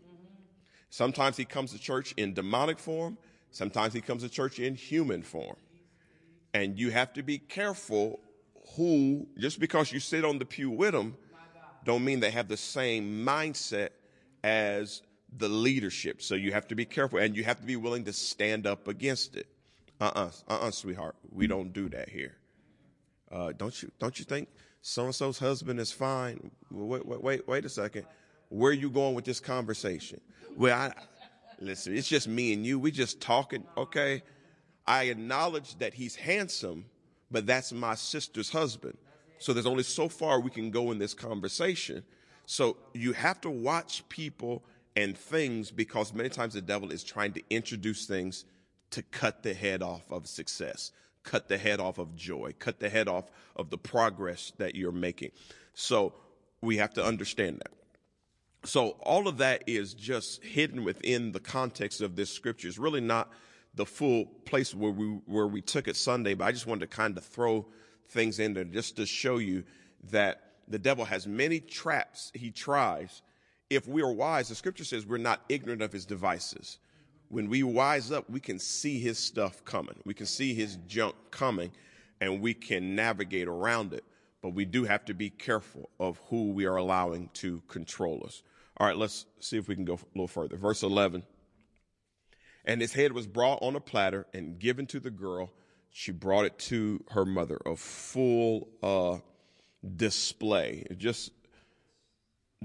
[0.88, 3.18] Sometimes he comes to church in demonic form,
[3.50, 5.56] sometimes he comes to church in human form.
[6.54, 8.20] And you have to be careful
[8.76, 11.16] who, just because you sit on the pew with them,
[11.84, 13.88] don't mean they have the same mindset
[14.44, 15.02] as
[15.36, 16.22] the leadership.
[16.22, 18.86] So you have to be careful and you have to be willing to stand up
[18.86, 19.48] against it.
[20.00, 21.16] Uh-uh, uh-uh, sweetheart.
[21.32, 22.36] We don't do that here.
[23.28, 24.46] Uh, don't you, don't you think
[24.86, 26.50] so-and-so's husband is fine?
[26.70, 28.04] Wait, wait, wait, wait a second.
[28.50, 30.20] Where are you going with this conversation?
[30.58, 30.92] Well, I,
[31.58, 32.78] listen, it's just me and you.
[32.78, 33.64] We just talking.
[33.78, 34.22] Okay.
[34.86, 36.84] I acknowledge that he's handsome,
[37.30, 38.98] but that's my sister's husband.
[39.38, 42.04] So there's only so far we can go in this conversation.
[42.44, 44.66] So you have to watch people
[44.96, 48.44] and things because many times the devil is trying to introduce things
[48.90, 50.92] to cut the head off of success,
[51.24, 54.92] cut the head off of joy, cut the head off of the progress that you're
[54.92, 55.30] making.
[55.72, 56.14] So
[56.60, 57.72] we have to understand that.
[58.68, 62.68] So all of that is just hidden within the context of this scripture.
[62.68, 63.30] It's really not
[63.74, 66.96] the full place where we where we took it Sunday, but I just wanted to
[66.96, 67.66] kind of throw
[68.08, 69.64] things in there just to show you
[70.10, 73.22] that the devil has many traps he tries.
[73.68, 76.78] If we are wise, the scripture says we're not ignorant of his devices
[77.28, 79.96] when we wise up, we can see his stuff coming.
[80.04, 81.72] We can see his junk coming
[82.20, 84.04] and we can navigate around it.
[84.42, 88.42] But we do have to be careful of who we are allowing to control us.
[88.76, 90.56] All right, let's see if we can go a little further.
[90.56, 91.22] Verse 11.
[92.64, 95.52] And his head was brought on a platter and given to the girl.
[95.90, 99.18] She brought it to her mother, a full uh,
[99.96, 100.84] display.
[100.96, 101.30] Just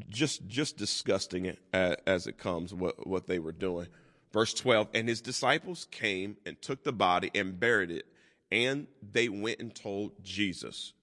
[0.08, 3.88] just just disgusting as it comes what what they were doing
[4.32, 8.06] Verse 12, and his disciples came and took the body and buried it,
[8.52, 10.94] and they went and told Jesus.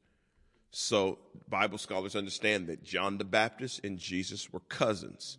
[0.71, 5.39] So Bible scholars understand that John the Baptist and Jesus were cousins.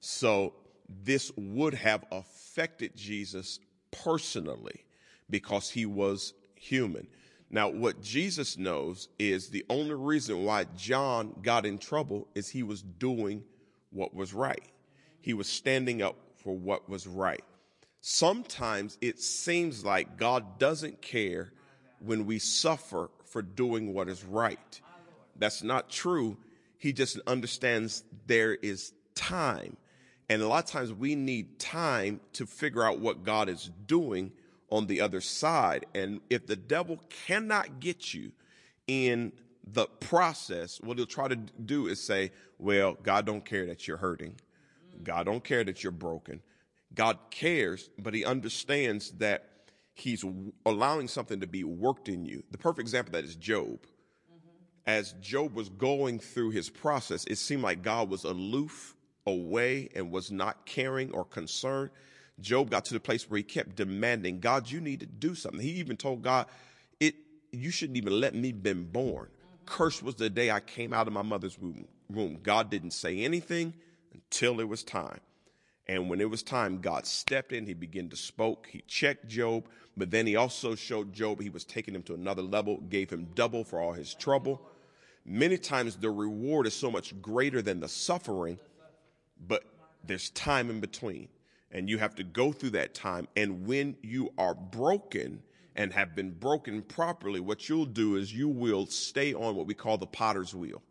[0.00, 0.54] So
[0.88, 3.58] this would have affected Jesus
[3.90, 4.84] personally
[5.28, 7.08] because he was human.
[7.48, 12.62] Now, what Jesus knows is the only reason why John got in trouble is he
[12.62, 13.44] was doing
[13.90, 14.64] what was right.
[15.20, 17.42] He was standing up for what was right.
[18.02, 21.50] Sometimes it seems like God doesn't care
[21.98, 24.80] when we suffer for doing what is right.
[25.34, 26.36] That's not true.
[26.78, 29.76] He just understands there is time.
[30.28, 34.30] And a lot of times we need time to figure out what God is doing
[34.70, 35.84] on the other side.
[35.96, 38.30] And if the devil cannot get you
[38.86, 39.32] in
[39.66, 42.30] the process, what he'll try to do is say,
[42.60, 44.36] well, God don't care that you're hurting.
[45.02, 46.40] God don't care that you're broken.
[46.94, 49.48] God cares, but he understands that
[49.94, 50.24] he's
[50.64, 52.42] allowing something to be worked in you.
[52.50, 53.80] The perfect example of that is Job.
[53.80, 54.50] Mm-hmm.
[54.86, 58.94] As Job was going through his process, it seemed like God was aloof,
[59.26, 61.90] away, and was not caring or concerned.
[62.40, 65.60] Job got to the place where he kept demanding, God, you need to do something.
[65.60, 66.46] He even told God,
[67.00, 67.14] it,
[67.52, 69.26] you shouldn't even let me been born.
[69.26, 69.64] Mm-hmm.
[69.64, 72.38] Cursed was the day I came out of my mother's womb.
[72.42, 73.74] God didn't say anything
[74.24, 75.20] until it was time.
[75.88, 77.66] And when it was time, God stepped in.
[77.66, 78.66] He began to spoke.
[78.70, 82.42] He checked Job, but then he also showed Job he was taking him to another
[82.42, 84.60] level, gave him double for all his trouble.
[85.24, 88.58] Many times the reward is so much greater than the suffering,
[89.46, 89.64] but
[90.04, 91.28] there's time in between.
[91.70, 93.28] And you have to go through that time.
[93.36, 95.42] And when you are broken
[95.74, 99.74] and have been broken properly, what you'll do is you will stay on what we
[99.74, 100.82] call the potter's wheel.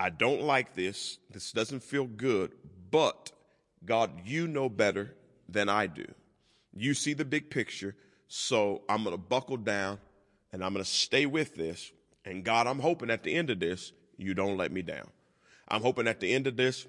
[0.00, 1.18] I don't like this.
[1.30, 2.52] This doesn't feel good,
[2.90, 3.32] but
[3.84, 5.14] God, you know better
[5.48, 6.06] than I do.
[6.76, 7.96] You see the big picture,
[8.28, 9.98] so I'm going to buckle down.
[10.52, 11.92] and I'm going to stay with this.
[12.24, 15.08] And God, I'm hoping at the end of this, you don't let me down.
[15.68, 16.86] I'm hoping at the end of this,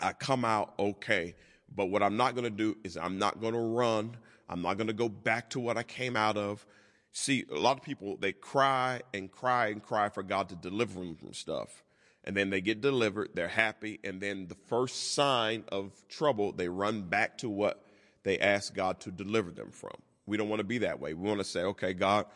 [0.00, 1.34] I come out okay.
[1.74, 4.16] But what I'm not going to do is I'm not going to run.
[4.48, 6.64] I'm not going to go back to what I came out of.
[7.12, 11.00] See, a lot of people, they cry and cry and cry for God to deliver
[11.00, 11.82] them from stuff.
[12.28, 16.68] And then they get delivered, they're happy, and then the first sign of trouble, they
[16.68, 17.82] run back to what
[18.22, 19.94] they asked God to deliver them from.
[20.26, 21.14] We don't want to be that way.
[21.14, 22.26] We want to say, okay, God,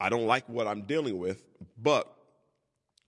[0.00, 1.44] I don't like what I'm dealing with,
[1.76, 2.10] but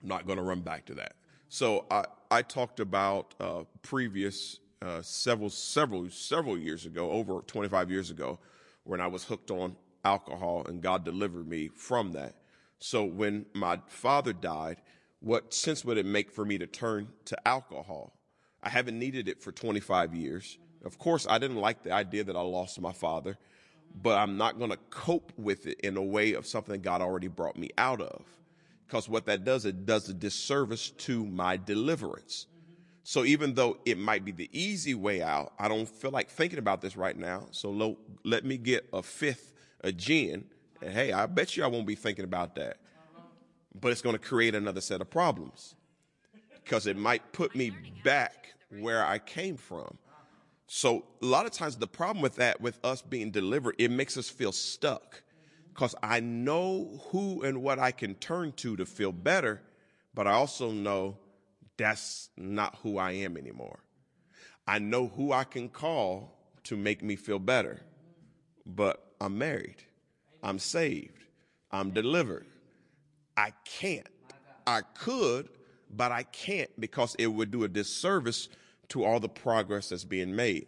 [0.03, 1.15] I'm not going to run back to that.
[1.49, 7.91] So I, I talked about uh, previous uh, several, several, several years ago, over 25
[7.91, 8.39] years ago,
[8.85, 12.35] when I was hooked on alcohol and God delivered me from that.
[12.81, 14.77] So when my father died,
[15.23, 18.13] what sense would it make for me to turn to alcohol?
[18.63, 20.59] I haven't needed it for 25 years.
[20.85, 23.39] Of course, I didn't like the idea that I lost my father,
[23.95, 27.29] but I'm not going to cope with it in a way of something God already
[27.29, 28.25] brought me out of.
[28.87, 32.47] Because what that does, it does a disservice to my deliverance.
[33.05, 36.59] So even though it might be the easy way out, I don't feel like thinking
[36.59, 37.47] about this right now.
[37.53, 40.45] So lo- let me get a fifth, a gin.
[40.81, 42.79] And hey, I bet you I won't be thinking about that.
[43.75, 45.75] But it's going to create another set of problems
[46.63, 47.73] because it might put me
[48.05, 49.99] back where I came from.
[50.67, 54.17] So a lot of times the problem with that, with us being delivered, it makes
[54.17, 55.23] us feel stuck
[55.69, 59.61] because I know who and what I can turn to to feel better,
[60.15, 61.19] but I also know
[61.77, 63.81] that's not who I am anymore.
[64.67, 67.81] I know who I can call to make me feel better,
[68.65, 69.83] but I'm married,
[70.43, 71.25] I'm saved,
[71.71, 72.47] I'm delivered.
[73.37, 74.07] I can't.
[74.67, 75.49] I could,
[75.91, 78.49] but I can't because it would do a disservice
[78.89, 80.67] to all the progress that's being made.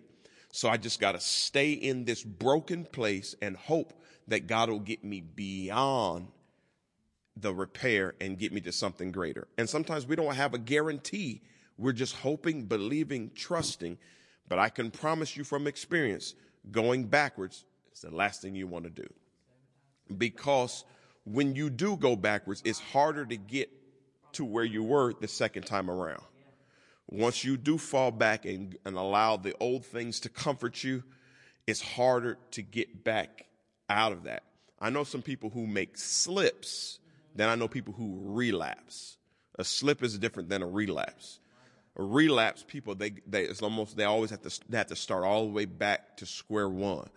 [0.52, 3.92] So I just got to stay in this broken place and hope
[4.28, 6.28] that God will get me beyond
[7.36, 9.48] the repair and get me to something greater.
[9.58, 11.42] And sometimes we don't have a guarantee.
[11.76, 13.98] We're just hoping, believing, trusting.
[14.48, 16.34] But I can promise you from experience,
[16.70, 19.08] going backwards is the last thing you want to do.
[20.16, 20.84] Because
[21.24, 23.70] when you do go backwards, it's harder to get
[24.32, 26.22] to where you were the second time around.
[27.06, 31.02] Once you do fall back and, and allow the old things to comfort you,
[31.66, 33.46] it's harder to get back
[33.88, 34.42] out of that.
[34.80, 36.98] I know some people who make slips
[37.34, 39.18] then I know people who relapse.
[39.58, 41.40] A slip is different than a relapse.
[41.96, 45.24] A relapse, people they they it's almost they always have to they have to start
[45.24, 47.08] all the way back to square one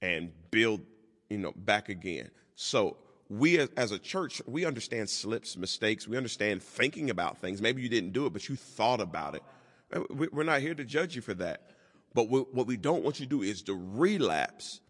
[0.00, 0.80] and build
[1.28, 2.30] you know back again.
[2.54, 2.96] So
[3.32, 6.06] we as, a church we understand slips, mistakes.
[6.06, 7.62] We understand thinking about things.
[7.62, 9.42] Maybe you didn't do it, but you thought about it.
[9.90, 11.70] Uh, we're not here to judge you for that.
[12.14, 14.80] But what we don't want you to do is to relapse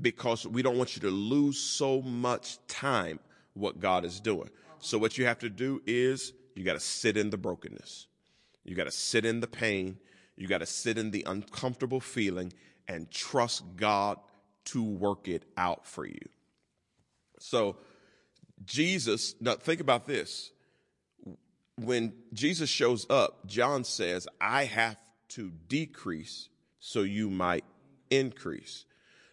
[0.00, 3.20] because we don't want you to lose so much time
[3.52, 4.50] what God is doing.
[4.80, 8.08] So what you have to do is you got to sit in the brokenness.
[8.64, 9.98] You got to sit in the pain.
[10.36, 12.52] You got to sit in the uncomfortable feeling
[12.88, 14.18] and trust God
[14.66, 16.28] to work it out for you.
[17.38, 17.76] So
[18.64, 20.50] Jesus, now think about this.
[21.76, 24.96] When Jesus shows up, John says, I have
[25.30, 26.48] to decrease
[26.78, 27.64] so you might
[28.10, 28.84] increase.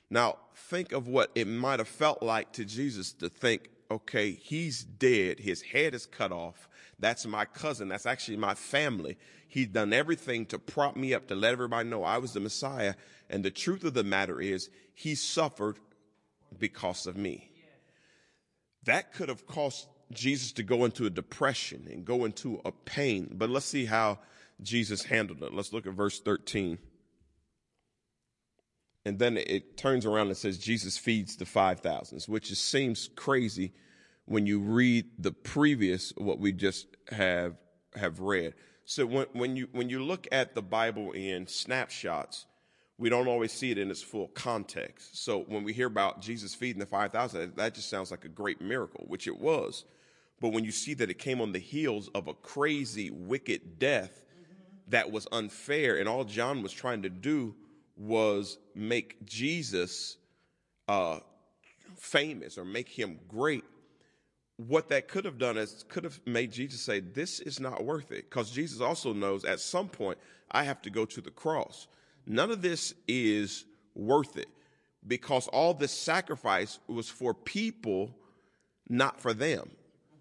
[0.10, 4.84] Now, think of what it might have felt like to Jesus to think, okay, he's
[4.84, 5.40] dead.
[5.40, 6.68] His head is cut off.
[6.98, 7.90] That's my cousin.
[7.90, 9.18] That's actually my family.
[9.48, 12.96] He's done everything to prop me up, to let everybody know I was the Messiah.
[13.30, 15.78] And the truth of the matter is, he suffered
[16.58, 17.51] because of me.
[18.86, 23.30] That could have caused Jesus to go into a depression and go into a pain.
[23.34, 24.20] But let's see how
[24.62, 25.54] Jesus handled it.
[25.54, 26.78] Let's look at verse 13.
[29.06, 33.74] And then it turns around and says Jesus feeds the 5,000s, which just seems crazy
[34.26, 37.56] when you read the previous, what we just have,
[37.96, 38.54] have read.
[38.86, 42.46] So when, when you, when you look at the Bible in snapshots,
[43.02, 45.24] we don't always see it in its full context.
[45.26, 48.62] So when we hear about Jesus feeding the 5,000, that just sounds like a great
[48.62, 49.86] miracle, which it was.
[50.40, 54.24] But when you see that it came on the heels of a crazy, wicked death
[54.90, 57.56] that was unfair, and all John was trying to do
[57.98, 60.18] was make Jesus
[60.88, 61.22] uh,
[61.98, 63.64] famous or make him great,
[64.58, 68.12] what that could have done is could have made Jesus say, This is not worth
[68.12, 68.30] it.
[68.30, 70.20] Because Jesus also knows at some point
[70.52, 71.88] I have to go to the cross.
[72.26, 73.66] None of this is
[73.96, 74.50] worth it
[75.06, 78.16] because all this sacrifice was for people,
[78.88, 79.72] not for them.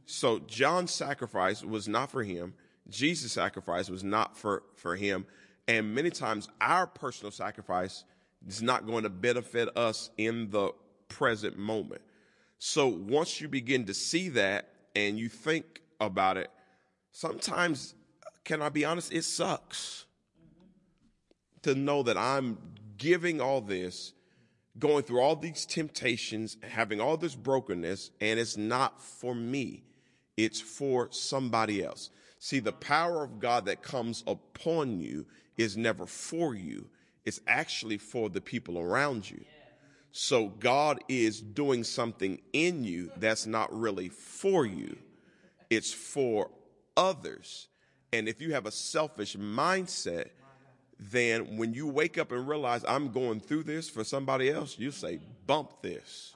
[0.07, 2.55] So John's sacrifice was not for him.
[2.89, 5.27] Jesus' sacrifice was not for, for him.
[5.69, 8.05] And many times our personal sacrifice
[8.47, 10.73] is not going to benefit us in the
[11.09, 12.01] present moment.
[12.59, 16.51] So once you begin to see that and you think about it,
[17.13, 17.95] sometimes,
[18.45, 20.07] can I be honest, it sucks
[21.63, 22.59] to know that I'm
[22.97, 24.13] giving all this,
[24.79, 29.83] going through all these temptations, having all this brokenness, and it's not for me.
[30.37, 32.11] It's for somebody else.
[32.39, 35.27] See, the power of God that comes upon you
[35.59, 36.89] is never for you.
[37.25, 39.45] It's actually for the people around you.
[40.13, 44.97] So God is doing something in you that's not really for you.
[45.69, 46.51] It's for
[46.97, 47.69] others.
[48.13, 50.31] And if you have a selfish mindset,
[51.01, 54.91] then when you wake up and realize I'm going through this for somebody else, you
[54.91, 56.35] say, bump this,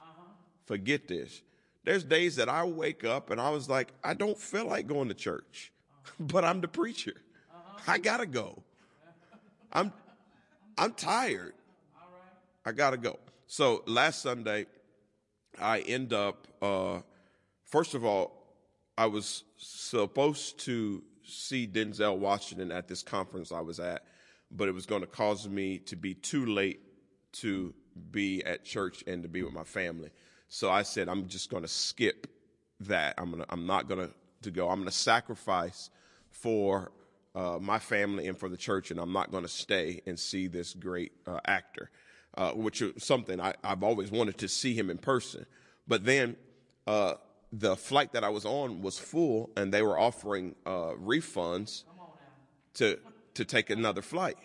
[0.65, 1.41] forget this.
[1.83, 5.07] There's days that I wake up and I was like, I don't feel like going
[5.09, 5.71] to church,
[6.19, 7.13] but I'm the preacher.
[7.87, 8.63] I gotta go.
[9.71, 9.93] I'm,
[10.77, 11.53] I'm tired.
[12.65, 13.19] I gotta go.
[13.45, 14.65] So last Sunday,
[15.61, 17.01] I end up, uh,
[17.65, 18.31] first of all,
[18.97, 24.03] I was supposed to see Denzel Washington at this conference I was at,
[24.55, 26.81] but it was going to cause me to be too late
[27.33, 27.73] to
[28.11, 30.09] be at church and to be with my family.
[30.47, 32.27] So I said, I'm just going to skip
[32.81, 33.15] that.
[33.17, 34.13] I'm gonna, I'm not going to
[34.45, 34.69] to go.
[34.69, 35.89] I'm going to sacrifice
[36.29, 36.91] for
[37.35, 40.47] uh, my family and for the church, and I'm not going to stay and see
[40.47, 41.89] this great uh, actor,
[42.37, 45.45] uh, which is something I, have always wanted to see him in person.
[45.87, 46.37] But then
[46.87, 47.15] uh,
[47.51, 51.83] the flight that I was on was full, and they were offering uh, refunds
[52.75, 52.99] to
[53.35, 54.37] to take another flight.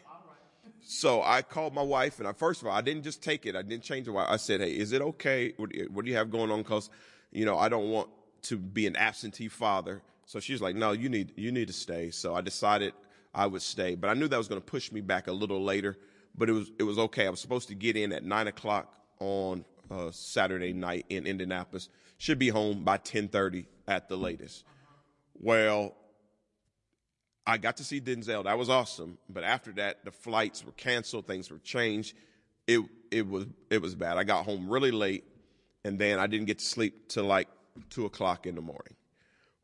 [0.82, 3.56] So I called my wife, and I first of all I didn't just take it.
[3.56, 4.14] I didn't change the.
[4.14, 5.52] I said, "Hey, is it okay?
[5.56, 6.62] What, what do you have going on?
[6.62, 6.90] Because
[7.32, 8.08] you know I don't want
[8.42, 12.12] to be an absentee father." So she's like, no, you need, you need to stay.
[12.12, 12.94] So I decided
[13.34, 15.60] I would stay, but I knew that was going to push me back a little
[15.60, 15.98] later,
[16.36, 17.26] but it was, it was okay.
[17.26, 21.88] I was supposed to get in at nine o'clock on uh, Saturday night in Indianapolis.
[22.18, 24.62] Should be home by 1030 at the latest.
[25.34, 25.96] Well,
[27.50, 28.44] I got to see Denzel.
[28.44, 29.18] That was awesome.
[29.28, 31.26] But after that, the flights were canceled.
[31.26, 32.14] Things were changed.
[32.66, 32.80] It,
[33.10, 34.16] it was, it was bad.
[34.16, 35.24] I got home really late
[35.84, 37.48] and then I didn't get to sleep till like
[37.88, 38.94] two o'clock in the morning.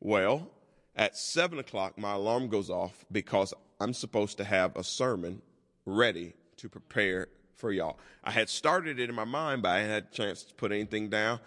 [0.00, 0.50] Well,
[0.94, 5.42] at seven o'clock, my alarm goes off because I'm supposed to have a sermon
[5.84, 7.98] ready to prepare for y'all.
[8.24, 10.72] I had started it in my mind, but I hadn't had a chance to put
[10.72, 11.40] anything down.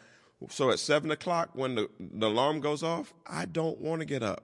[0.49, 4.23] So at seven o'clock, when the, the alarm goes off, I don't want to get
[4.23, 4.43] up.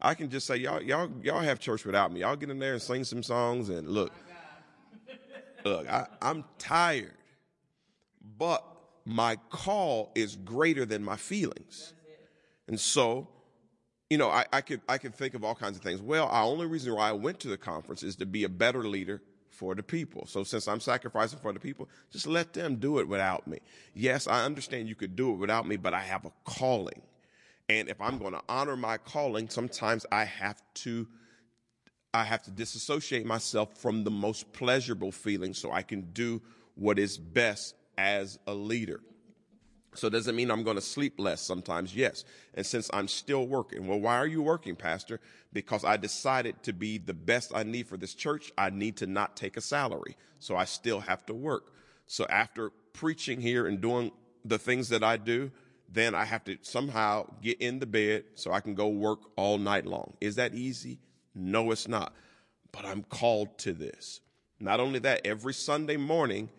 [0.00, 2.20] I can just say, y'all, y'all, y'all have church without me.
[2.20, 4.12] Y'all get in there and sing some songs and look,
[5.64, 7.14] look, I, I'm tired,
[8.36, 8.64] but
[9.04, 11.94] my call is greater than my feelings.
[12.68, 13.28] And so
[14.10, 16.00] you know, I, I could I could think of all kinds of things.
[16.00, 18.82] Well, our only reason why I went to the conference is to be a better
[18.84, 19.20] leader
[19.50, 20.26] for the people.
[20.26, 23.58] So since I'm sacrificing for the people, just let them do it without me.
[23.94, 27.02] Yes, I understand you could do it without me, but I have a calling.
[27.68, 31.06] And if I'm going to honor my calling, sometimes I have to
[32.14, 36.40] I have to disassociate myself from the most pleasurable feeling so I can do
[36.74, 39.00] what is best as a leader.
[39.94, 41.94] So does it mean I'm going to sleep less sometimes?
[41.94, 42.24] Yes.
[42.54, 45.20] And since I'm still working, well, why are you working, Pastor?
[45.52, 48.52] Because I decided to be the best I need for this church.
[48.56, 50.16] I need to not take a salary.
[50.38, 51.72] So I still have to work.
[52.06, 54.12] So after preaching here and doing
[54.44, 55.50] the things that I do,
[55.88, 59.58] then I have to somehow get in the bed so I can go work all
[59.58, 60.14] night long.
[60.20, 60.98] Is that easy?
[61.34, 62.12] No, it's not.
[62.72, 64.20] But I'm called to this.
[64.60, 66.50] Not only that, every Sunday morning,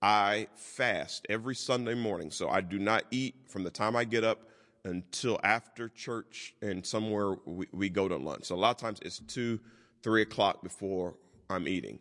[0.00, 2.30] I fast every Sunday morning.
[2.30, 4.42] So I do not eat from the time I get up
[4.84, 8.44] until after church and somewhere we, we go to lunch.
[8.44, 9.58] So a lot of times it's two,
[10.02, 11.16] three o'clock before
[11.50, 11.98] I'm eating.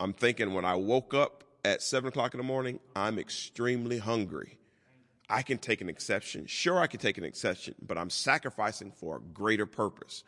[0.00, 4.58] I'm thinking when I woke up at seven o'clock in the morning, I'm extremely hungry.
[5.28, 6.46] I can take an exception.
[6.46, 10.22] Sure, I can take an exception, but I'm sacrificing for a greater purpose.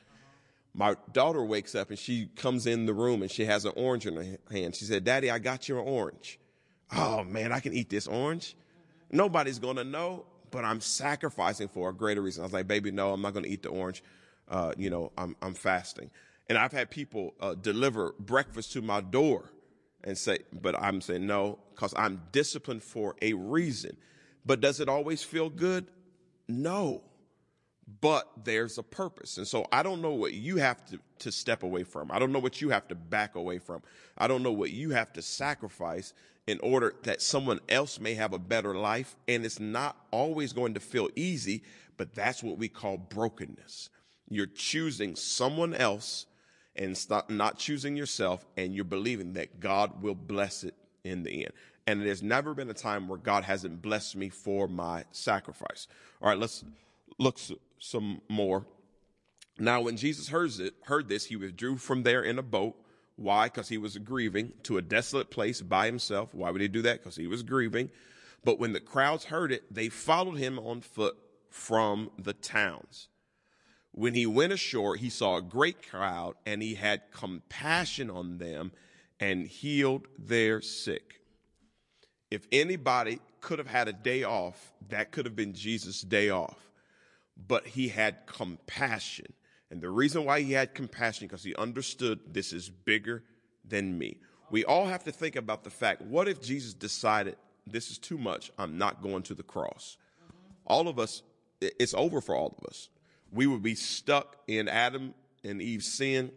[0.74, 4.06] My daughter wakes up and she comes in the room and she has an orange
[4.06, 4.76] in her hand.
[4.76, 6.38] She said, Daddy, I got your orange
[6.96, 8.56] oh man, I can eat this orange.
[9.10, 12.42] Nobody's to know, but I'm sacrificing for a greater reason.
[12.42, 14.02] I was like, baby, no, I'm not to eat the orange.
[14.48, 16.10] Uh, you know, I'm, I'm fasting.
[16.48, 19.50] And I've had people uh, deliver breakfast to my door
[20.04, 23.96] and say, but I'm saying no, because I'm disciplined for a reason.
[24.44, 25.86] But does it always feel good?
[26.48, 27.02] No.
[28.00, 29.38] But there's a purpose.
[29.38, 32.10] And so I don't know what you have to, to step away from.
[32.10, 33.82] I don't know what you have to back away from.
[34.16, 36.12] I don't know what you have to sacrifice
[36.46, 39.16] in order that someone else may have a better life.
[39.26, 41.62] And it's not always going to feel easy,
[41.96, 43.90] but that's what we call brokenness.
[44.28, 46.26] You're choosing someone else
[46.76, 50.74] and stop not choosing yourself, and you're believing that God will bless it
[51.04, 51.52] in the end.
[51.86, 55.88] and there's never been a time where God hasn't blessed me for my sacrifice.
[56.20, 56.62] All right, let's
[57.18, 57.38] look
[57.78, 58.66] some more.
[59.58, 62.76] Now, when Jesus heard it, heard this, he withdrew from there in a boat.
[63.16, 63.46] Why?
[63.46, 66.34] Because he was grieving to a desolate place by himself.
[66.34, 66.98] Why would he do that?
[66.98, 67.90] Because he was grieving.
[68.44, 71.16] But when the crowds heard it, they followed him on foot
[71.50, 73.08] from the towns.
[73.90, 78.70] When he went ashore, he saw a great crowd and he had compassion on them
[79.20, 81.20] and healed their sick.
[82.30, 86.70] If anybody could have had a day off, that could have been Jesus' day off.
[87.46, 89.32] But he had compassion.
[89.70, 93.22] And the reason why he had compassion, because he understood this is bigger
[93.64, 94.18] than me.
[94.50, 98.18] We all have to think about the fact what if Jesus decided, this is too
[98.18, 99.98] much, I'm not going to the cross?
[100.66, 101.22] All of us,
[101.60, 102.88] it's over for all of us.
[103.30, 105.14] We would be stuck in Adam
[105.44, 106.32] and Eve's sin.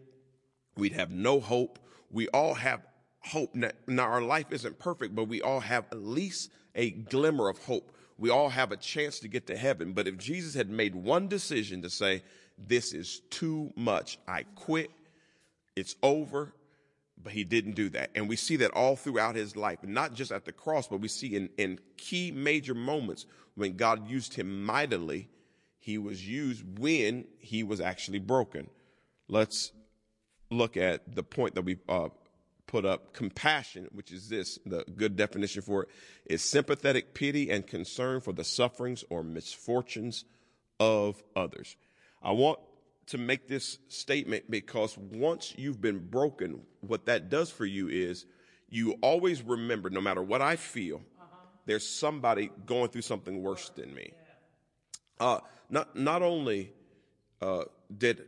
[0.76, 1.78] We'd have no hope.
[2.12, 2.86] We all have
[3.20, 3.54] hope.
[3.54, 7.96] Now, our life isn't perfect, but we all have at least a glimmer of hope.
[8.18, 9.92] We all have a chance to get to heaven.
[9.94, 12.22] But if Jesus had made one decision to say,
[12.58, 14.90] This is too much, I quit,
[15.74, 16.52] it's over,
[17.22, 18.10] but he didn't do that.
[18.14, 21.08] And we see that all throughout his life, not just at the cross, but we
[21.08, 25.28] see in, in key major moments when God used him mightily,
[25.78, 28.68] he was used when he was actually broken.
[29.28, 29.72] Let's
[30.52, 32.08] look at the point that we uh,
[32.66, 35.88] put up compassion, which is this the good definition for it
[36.26, 40.24] is sympathetic pity and concern for the sufferings or misfortunes
[40.78, 41.76] of others.
[42.22, 42.60] I want
[43.06, 48.24] to make this statement because once you've been broken, what that does for you is
[48.68, 51.36] you always remember, no matter what I feel, uh-huh.
[51.66, 54.12] there's somebody going through something worse than me.
[55.20, 56.72] Uh, not not only
[57.40, 57.64] uh,
[57.96, 58.24] did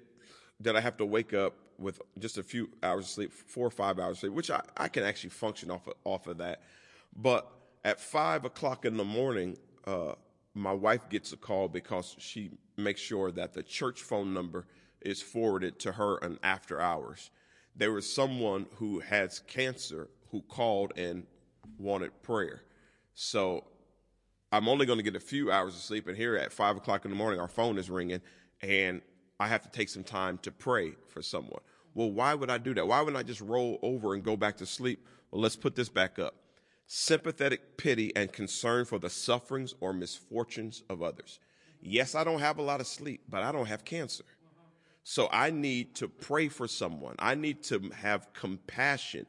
[0.61, 3.71] did I have to wake up with just a few hours of sleep, four or
[3.71, 6.63] five hours of sleep, which I, I can actually function off of, off of that.
[7.17, 7.51] But
[7.85, 9.57] at five o'clock in the morning,
[9.87, 10.15] uh,
[10.55, 14.67] my wife gets a call because she makes sure that the church phone number
[15.01, 17.31] is forwarded to her and after hours.
[17.77, 21.27] There was someone who has cancer who called and
[21.79, 22.63] wanted prayer.
[23.15, 23.65] So
[24.53, 26.07] I'm only going to get a few hours of sleep.
[26.07, 28.21] And here at five o'clock in the morning, our phone is ringing
[28.63, 29.03] and
[29.45, 31.61] I have to take some time to pray for someone.
[31.93, 32.89] Well, why would I do that?
[32.89, 35.07] Why would I just roll over and go back to sleep?
[35.31, 36.35] Well, let's put this back up.
[36.87, 41.41] Sympathetic pity and concern for the sufferings or misfortunes of others.
[41.83, 44.25] Yes, I don't have a lot of sleep, but I don't have cancer.
[45.03, 47.15] So I need to pray for someone.
[47.19, 49.27] I need to have compassion.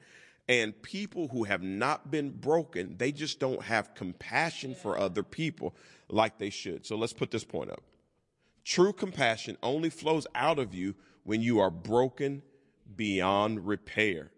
[0.47, 5.75] And people who have not been broken, they just don't have compassion for other people
[6.07, 6.85] like they should.
[6.85, 7.83] So let's put this point up.
[8.65, 12.41] True compassion only flows out of you when you are broken
[12.95, 14.31] beyond repair.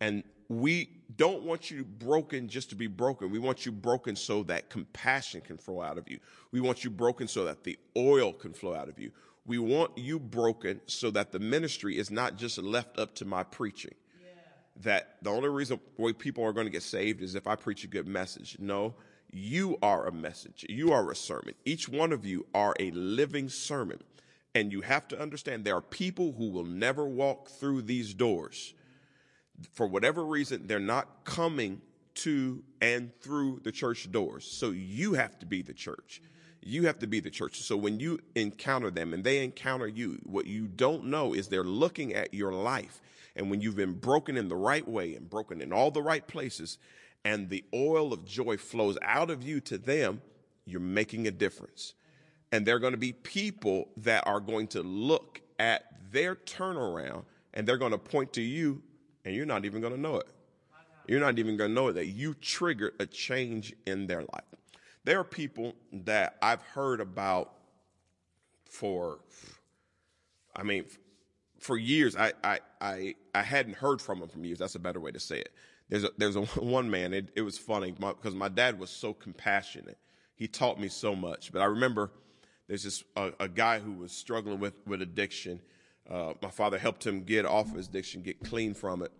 [0.00, 3.30] And we don't want you broken just to be broken.
[3.30, 6.20] We want you broken so that compassion can flow out of you.
[6.52, 9.10] We want you broken so that the oil can flow out of you.
[9.44, 13.42] We want you broken so that the ministry is not just left up to my
[13.42, 13.94] preaching.
[14.20, 14.28] Yeah.
[14.82, 17.82] That the only reason why people are going to get saved is if I preach
[17.84, 18.56] a good message.
[18.60, 18.94] No,
[19.34, 20.64] you are a message.
[20.68, 21.54] You are a sermon.
[21.64, 23.98] Each one of you are a living sermon.
[24.54, 28.74] And you have to understand there are people who will never walk through these doors.
[29.72, 31.80] For whatever reason, they're not coming
[32.16, 34.44] to and through the church doors.
[34.44, 36.22] So you have to be the church.
[36.62, 37.60] You have to be the church.
[37.60, 41.64] So when you encounter them and they encounter you, what you don't know is they're
[41.64, 43.00] looking at your life.
[43.34, 46.24] And when you've been broken in the right way and broken in all the right
[46.24, 46.78] places,
[47.24, 50.20] and the oil of joy flows out of you to them,
[50.66, 51.94] you're making a difference.
[52.52, 57.24] And there are going to be people that are going to look at their turnaround
[57.54, 58.82] and they're going to point to you,
[59.24, 60.26] and you're not even going to know it.
[61.06, 64.44] You're not even going to know it that you triggered a change in their life.
[65.04, 67.52] There are people that I've heard about
[68.64, 69.20] for,
[70.56, 70.86] I mean,
[71.58, 72.16] for years.
[72.16, 74.58] I, I, I, I hadn't heard from them for years.
[74.58, 75.52] That's a better way to say it
[75.88, 77.12] there's a, there's a one man.
[77.12, 79.98] It, it was funny because my, my, dad was so compassionate.
[80.34, 81.52] He taught me so much.
[81.52, 82.10] But I remember
[82.68, 85.60] there's this a, a guy who was struggling with with addiction.
[86.08, 89.12] Uh, my father helped him get off of his addiction, get clean from it.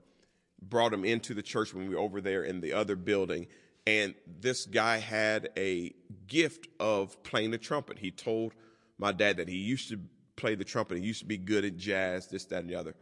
[0.61, 3.49] Brought him into the church when we were over there in the other building,
[3.87, 5.93] and this guy had a
[6.27, 7.99] gift of playing the trumpet.
[7.99, 8.55] He told
[8.99, 10.01] my dad that he used to
[10.37, 10.99] play the trumpet.
[10.99, 12.95] He used to be good at jazz, this, that, and the other.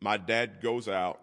[0.00, 1.20] My dad goes out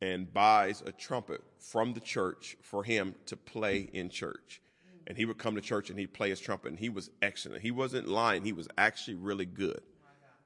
[0.00, 4.60] and buys a trumpet from the church for him to play in church.
[5.06, 7.62] And he would come to church and he'd play his trumpet, and he was excellent.
[7.62, 9.80] He wasn't lying, he was actually really good.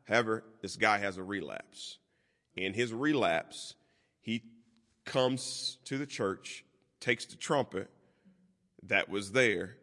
[0.05, 1.98] However, this guy has a relapse.
[2.57, 3.74] In his relapse,
[4.20, 4.42] he
[5.05, 6.64] comes to the church
[7.01, 7.88] takes the trumpet
[8.84, 9.76] that was there,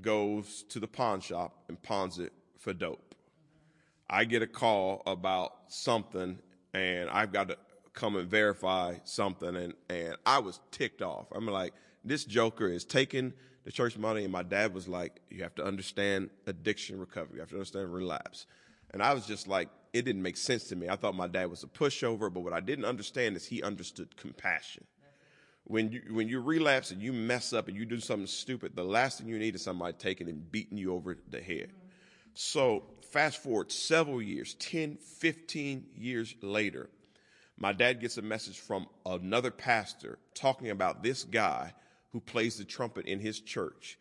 [0.00, 3.14] goes to the pawn shop and pawns it for dope.
[4.08, 6.38] I get a call about something
[6.74, 7.58] and I've got to
[7.92, 11.26] come and verify something and, and I was ticked off.
[11.32, 11.74] I'm like,
[12.04, 13.32] this joker is taking
[13.64, 17.34] the church money and my dad was like, you have to understand addiction recovery.
[17.34, 18.46] You have to understand relapse.
[18.92, 20.88] And I was just like, it didn't make sense to me.
[20.88, 24.16] I thought my dad was a pushover, but what I didn't understand is he understood
[24.16, 24.84] compassion.
[25.64, 28.82] When you when you relapse and you mess up and you do something stupid, the
[28.82, 31.70] last thing you need is somebody taking and beating you over the head.
[32.34, 36.88] So fast forward several years, 10, 15 years later,
[37.58, 41.72] my dad gets a message from another pastor talking about this guy
[42.12, 43.98] who plays the trumpet in his church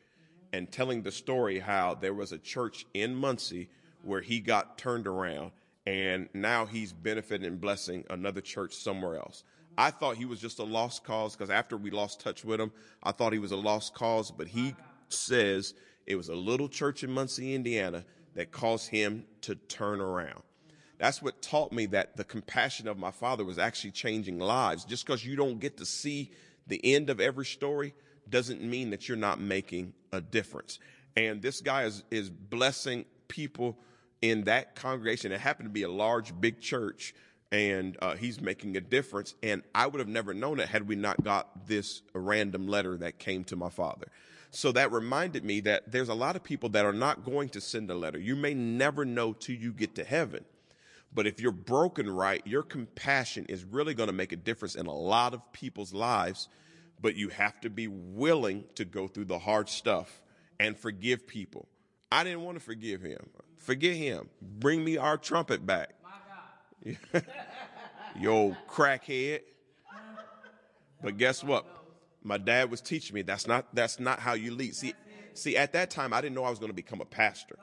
[0.53, 3.69] and telling the story how there was a church in Muncie
[4.03, 5.51] where he got turned around
[5.85, 9.43] and now he's benefiting and blessing another church somewhere else.
[9.77, 12.71] I thought he was just a lost cause because after we lost touch with him,
[13.01, 14.75] I thought he was a lost cause, but he
[15.07, 15.73] says
[16.05, 18.03] it was a little church in Muncie, Indiana
[18.35, 20.41] that caused him to turn around.
[21.01, 24.85] That's what taught me that the compassion of my father was actually changing lives.
[24.85, 26.29] Just because you don't get to see
[26.67, 27.95] the end of every story
[28.29, 30.77] doesn't mean that you're not making a difference.
[31.17, 33.79] And this guy is, is blessing people
[34.21, 35.31] in that congregation.
[35.31, 37.15] It happened to be a large, big church,
[37.51, 39.33] and uh, he's making a difference.
[39.41, 43.17] And I would have never known it had we not got this random letter that
[43.17, 44.05] came to my father.
[44.51, 47.61] So that reminded me that there's a lot of people that are not going to
[47.61, 48.19] send a letter.
[48.19, 50.45] You may never know till you get to heaven.
[51.13, 54.85] But if you're broken right, your compassion is really going to make a difference in
[54.85, 56.47] a lot of people's lives.
[57.01, 60.21] But you have to be willing to go through the hard stuff
[60.59, 61.67] and forgive people.
[62.11, 63.29] I didn't want to forgive him.
[63.57, 64.29] Forget him.
[64.41, 65.93] Bring me our trumpet back.
[68.19, 69.41] Yo, crackhead.
[71.03, 71.65] But guess what?
[72.23, 74.75] My dad was teaching me that's not that's not how you lead.
[74.75, 74.93] See,
[75.33, 77.55] see, at that time I didn't know I was going to become a pastor.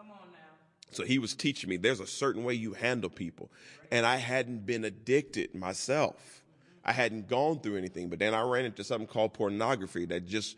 [0.90, 3.50] So he was teaching me there's a certain way you handle people.
[3.90, 6.42] And I hadn't been addicted myself.
[6.84, 10.56] I hadn't gone through anything, but then I ran into something called pornography that just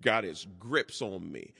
[0.00, 1.52] got its grips on me.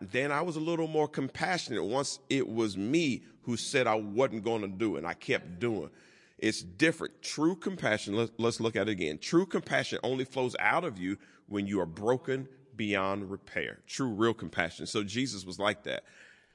[0.00, 4.44] Then I was a little more compassionate once it was me who said I wasn't
[4.44, 5.90] going to do it and I kept doing.
[6.38, 7.22] It's different.
[7.22, 9.18] True compassion, let's, let's look at it again.
[9.18, 13.78] True compassion only flows out of you when you are broken beyond repair.
[13.86, 14.86] True, real compassion.
[14.86, 16.04] So Jesus was like that.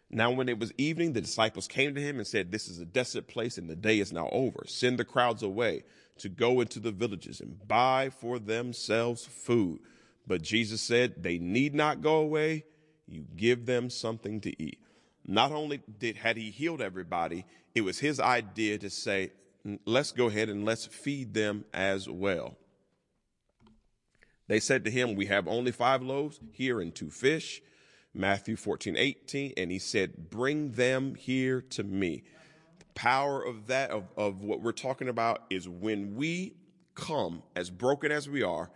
[0.10, 2.86] Now, when it was evening, the disciples came to him and said, This is a
[2.86, 4.64] desolate place and the day is now over.
[4.66, 5.84] Send the crowds away
[6.20, 9.80] to go into the villages and buy for themselves food.
[10.26, 12.64] But Jesus said, They need not go away.
[13.08, 14.80] You give them something to eat.
[15.26, 17.46] Not only did had he healed everybody,
[17.76, 19.32] it was his idea to say,
[19.86, 22.56] let's go ahead and let's feed them as well.
[24.48, 27.62] They said to him, We have only five loaves here and two fish.
[28.18, 32.24] Matthew 14, 18, and he said, Bring them here to me.
[32.80, 36.56] The power of that, of, of what we're talking about, is when we
[36.96, 38.72] come, as broken as we are,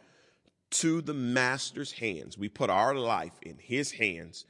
[0.69, 2.37] to the master's hands.
[2.37, 4.45] We put our life in his hands,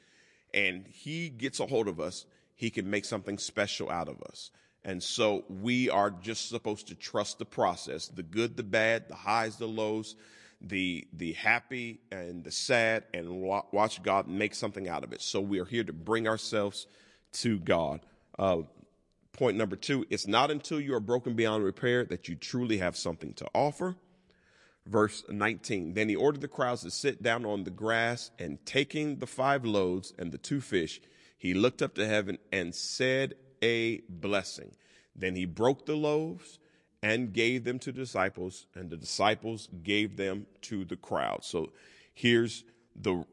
[0.53, 2.25] and he gets a hold of us.
[2.55, 4.51] He can make something special out of us.
[4.83, 9.15] And so we are just supposed to trust the process the good, the bad, the
[9.15, 10.15] highs, the lows
[10.61, 15.21] the the happy and the sad and watch God make something out of it.
[15.21, 16.87] So we are here to bring ourselves
[17.33, 18.01] to God.
[18.37, 18.61] Uh,
[19.33, 22.95] point number two: It's not until you are broken beyond repair that you truly have
[22.95, 23.95] something to offer.
[24.87, 25.93] Verse 19.
[25.93, 29.63] Then he ordered the crowds to sit down on the grass, and taking the five
[29.63, 30.99] loaves and the two fish,
[31.37, 34.71] he looked up to heaven and said a blessing.
[35.15, 36.57] Then he broke the loaves
[37.03, 41.43] and gave them to the disciples, and the disciples gave them to the crowd.
[41.43, 41.71] So
[42.13, 42.63] here's
[42.95, 43.25] the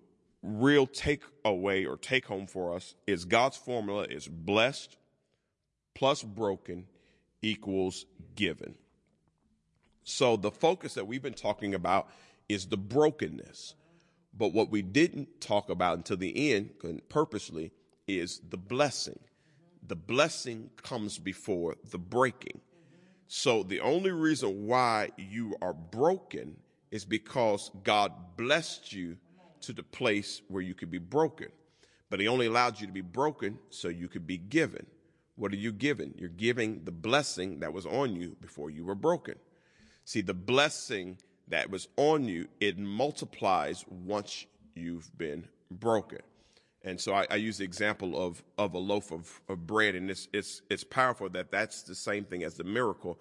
[0.43, 4.97] real takeaway or take home for us is God's formula is blessed
[5.95, 6.87] plus broken
[7.43, 8.07] equals
[8.37, 8.77] given.
[10.05, 12.09] So the focus that we've been talking about
[12.49, 13.75] is the brokenness.
[14.33, 16.71] But what we didn't talk about until the end,
[17.09, 17.73] purposely,
[18.07, 19.19] is the blessing.
[19.87, 22.61] The blessing comes before the breaking.
[23.29, 26.57] So the only reason why you are broken
[26.91, 29.19] is because God blessed you
[29.61, 31.49] to the place where you could be broken.
[32.09, 34.87] But he only allowed you to be broken so you could be given.
[35.37, 36.15] What are you given?
[36.17, 39.35] You're giving the blessing that was on you before you were broken.
[40.07, 41.19] See, the blessing
[41.49, 46.21] that was on you, it multiplies once you've been broken.
[46.85, 50.11] And so I, I, use the example of, of a loaf of, of bread, and
[50.11, 53.19] it's, it's, it's powerful that that's the same thing as the miracle.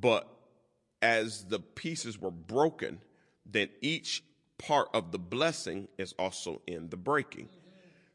[0.00, 0.26] But
[1.02, 3.00] as the pieces were broken,
[3.44, 4.24] then each
[4.58, 7.48] part of the blessing is also in the breaking.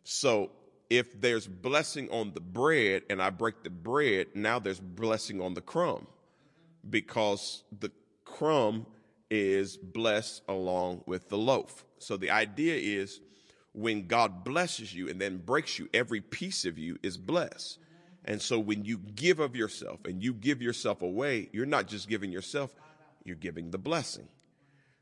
[0.04, 0.50] So
[0.90, 5.54] if there's blessing on the bread and I break the bread, now there's blessing on
[5.54, 6.08] the crumb
[6.90, 7.92] because the
[8.26, 8.88] crumb
[9.30, 11.86] is blessed along with the loaf.
[12.00, 13.22] So the idea is
[13.74, 17.80] when God blesses you and then breaks you, every piece of you is blessed.
[18.26, 22.08] And so when you give of yourself and you give yourself away, you're not just
[22.08, 22.76] giving yourself,
[23.24, 24.28] you're giving the blessing.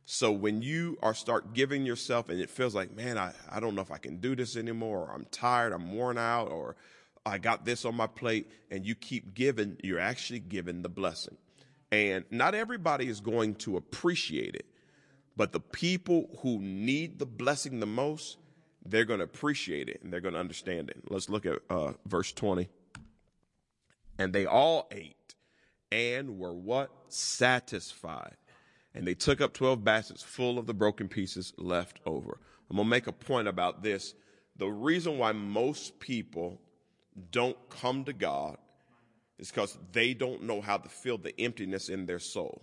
[0.05, 3.75] So when you are start giving yourself and it feels like, man, I, I don't
[3.75, 6.75] know if I can do this anymore, or I'm tired, I'm worn out, or
[7.25, 11.37] I got this on my plate, and you keep giving, you're actually giving the blessing.
[11.91, 14.65] And not everybody is going to appreciate it,
[15.35, 18.37] but the people who need the blessing the most,
[18.85, 21.03] they're going to appreciate it and they're going to understand it.
[21.09, 22.69] Let's look at uh, verse 20.
[24.17, 25.35] And they all ate
[25.91, 26.89] and were what?
[27.07, 28.35] Satisfied.
[28.93, 32.39] And they took up 12 baskets full of the broken pieces left over.
[32.69, 34.13] I'm going to make a point about this.
[34.57, 36.59] The reason why most people
[37.31, 38.57] don't come to God
[39.37, 42.61] is because they don't know how to fill the emptiness in their soul.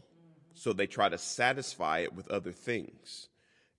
[0.55, 3.29] So they try to satisfy it with other things.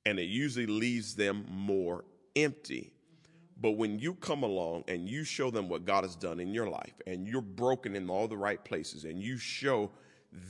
[0.05, 2.05] And it usually leaves them more
[2.43, 2.93] empty.
[3.59, 6.69] But when you come along and you show them what God has done in your
[6.69, 9.91] life and you're broken in all the right places and you show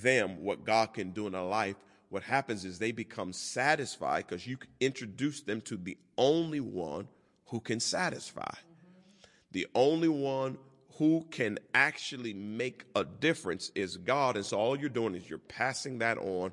[0.01, 1.77] them what God can do in a life,
[2.09, 7.07] what happens is they become satisfied because you introduce them to the only one
[7.45, 8.41] who can satisfy.
[8.41, 9.29] Mm-hmm.
[9.51, 10.57] The only one
[10.97, 14.35] who can actually make a difference is God.
[14.35, 16.51] And so all you're doing is you're passing that on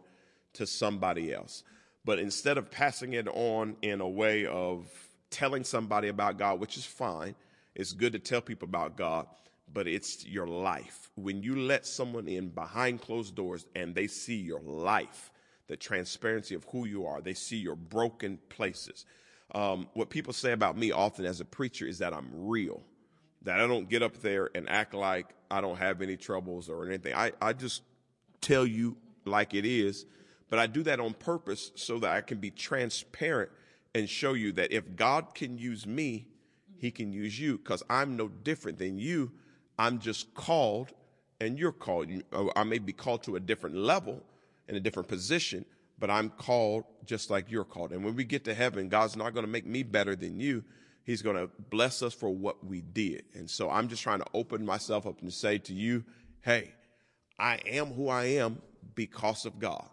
[0.54, 1.64] to somebody else.
[2.04, 4.86] But instead of passing it on in a way of
[5.34, 7.34] telling somebody about God, which is fine.
[7.74, 9.26] It's good to tell people about God,
[9.72, 11.10] but it's your life.
[11.16, 15.32] When you let someone in behind closed doors and they see your life,
[15.66, 19.06] the transparency of who you are, they see your broken places.
[19.56, 22.80] Um, what people say about me often as a preacher is that I'm real,
[23.42, 26.86] that I don't get up there and act like I don't have any troubles or
[26.86, 27.12] anything.
[27.12, 27.82] I, I just
[28.40, 30.06] tell you like it is,
[30.48, 33.50] but I do that on purpose so that I can be transparent
[33.94, 36.26] and show you that if God can use me,
[36.76, 39.32] he can use you because I'm no different than you.
[39.78, 40.92] I'm just called
[41.40, 42.10] and you're called.
[42.32, 44.22] Uh, I may be called to a different level
[44.68, 45.64] in a different position,
[45.98, 47.92] but I'm called just like you're called.
[47.92, 50.64] And when we get to heaven, God's not going to make me better than you.
[51.04, 53.24] He's going to bless us for what we did.
[53.34, 56.04] And so I'm just trying to open myself up and say to you,
[56.40, 56.72] hey,
[57.38, 58.60] I am who I am
[58.94, 59.86] because of God.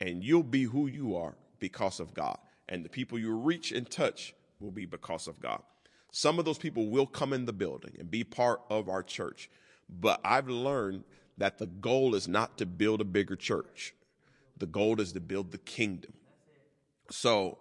[0.00, 2.38] And you'll be who you are because of God
[2.68, 5.62] and the people you reach and touch will be because of God.
[6.10, 9.50] Some of those people will come in the building and be part of our church,
[9.88, 11.04] but I've learned
[11.36, 13.94] that the goal is not to build a bigger church.
[14.56, 16.12] The goal is to build the kingdom.
[17.10, 17.58] So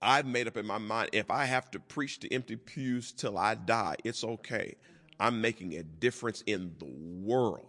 [0.00, 3.38] I've made up in my mind if I have to preach to empty pews till
[3.38, 4.74] I die, it's okay.
[5.20, 6.90] I'm making a difference in the
[7.24, 7.66] world.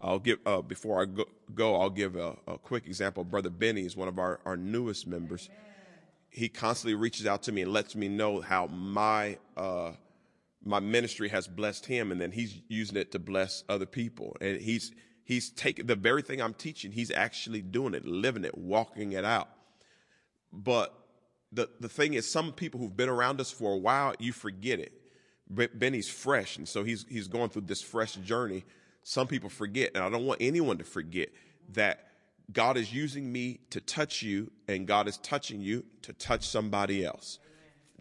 [0.00, 3.24] I'll give uh, before I go, go I'll give a, a, quick example.
[3.24, 5.48] Brother Benny is one of our, our newest members.
[5.50, 5.75] Amen
[6.36, 9.92] he constantly reaches out to me and lets me know how my uh,
[10.62, 14.36] my ministry has blessed him, and then he's using it to bless other people.
[14.42, 14.92] And he's
[15.24, 19.24] he's taking the very thing I'm teaching, he's actually doing it, living it, walking it
[19.24, 19.48] out.
[20.52, 20.94] But
[21.52, 24.78] the the thing is, some people who've been around us for a while, you forget
[24.78, 24.92] it.
[25.48, 28.66] Benny's fresh, and so he's he's going through this fresh journey.
[29.02, 31.30] Some people forget, and I don't want anyone to forget
[31.72, 32.05] that
[32.52, 37.04] God is using me to touch you, and God is touching you to touch somebody
[37.04, 37.38] else.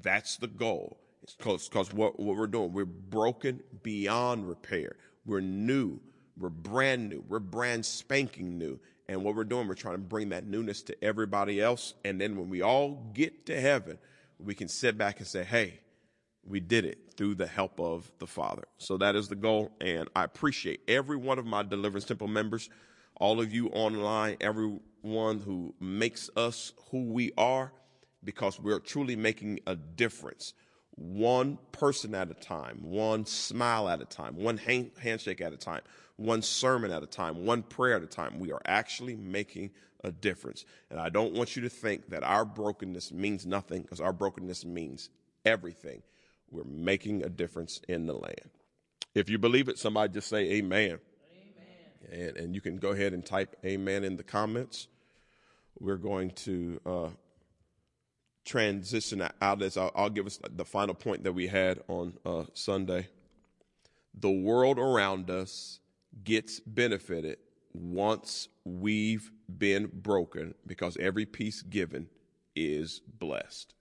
[0.01, 0.99] That's the goal.
[1.37, 4.95] Because what, what we're doing, we're broken beyond repair.
[5.25, 5.99] We're new.
[6.37, 7.23] We're brand new.
[7.27, 8.79] We're brand spanking new.
[9.07, 11.95] And what we're doing, we're trying to bring that newness to everybody else.
[12.03, 13.97] And then when we all get to heaven,
[14.39, 15.79] we can sit back and say, hey,
[16.43, 18.65] we did it through the help of the Father.
[18.77, 19.71] So that is the goal.
[19.81, 22.69] And I appreciate every one of my Deliverance Temple members
[23.17, 27.71] all of you online, everyone who makes us who we are,
[28.23, 30.53] because we're truly making a difference.
[30.95, 35.57] One person at a time, one smile at a time, one hand, handshake at a
[35.57, 35.81] time,
[36.15, 38.39] one sermon at a time, one prayer at a time.
[38.39, 39.71] We are actually making
[40.03, 40.65] a difference.
[40.89, 44.65] And I don't want you to think that our brokenness means nothing, because our brokenness
[44.65, 45.09] means
[45.45, 46.01] everything.
[46.49, 48.49] We're making a difference in the land.
[49.13, 50.99] If you believe it, somebody just say amen.
[52.11, 54.87] And, and you can go ahead and type amen in the comments.
[55.79, 57.09] We're going to uh,
[58.45, 62.43] transition out as I'll, I'll, give us the final point that we had on uh,
[62.53, 63.07] Sunday.
[64.13, 65.79] The world around us
[66.23, 67.37] gets benefited
[67.73, 72.07] once we've been broken because every piece given
[72.55, 73.73] is blessed,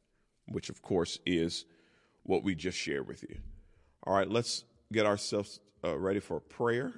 [0.49, 1.65] which of course is
[2.25, 3.37] what we just shared with you.
[4.05, 6.93] All right, let's get ourselves uh, ready for prayer.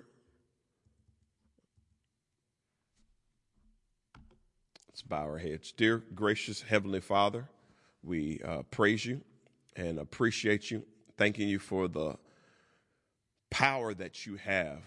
[4.96, 5.72] Let's bow our heads.
[5.72, 7.50] Dear gracious Heavenly Father,
[8.02, 9.20] we uh, praise you
[9.76, 10.84] and appreciate you,
[11.18, 12.16] thanking you for the
[13.50, 14.80] power that you have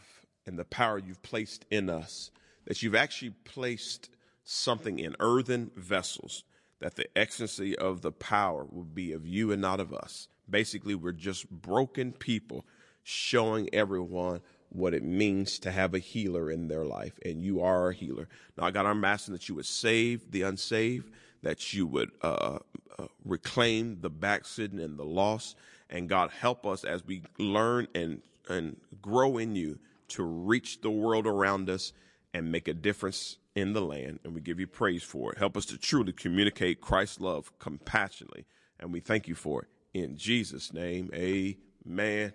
[0.48, 2.32] and the power you've placed in us,
[2.66, 4.10] that you've actually placed
[4.44, 6.44] something in earthen vessels,
[6.80, 10.28] that the excellency of the power will be of you and not of us.
[10.50, 12.66] Basically, we're just broken people
[13.04, 17.90] showing everyone what it means to have a healer in their life, and you are
[17.90, 18.28] a healer.
[18.58, 21.12] Now, God, I'm asking that you would save the unsaved,
[21.42, 22.60] that you would uh,
[22.98, 25.56] uh, reclaim the backslidden and the lost,
[25.90, 30.90] and God, help us as we learn and and grow in you to reach the
[30.90, 31.94] world around us
[32.34, 34.20] and make a difference in the land.
[34.24, 35.38] And we give you praise for it.
[35.38, 38.46] Help us to truly communicate Christ's love compassionately.
[38.80, 39.68] And we thank you for it.
[39.94, 42.34] In Jesus' name, amen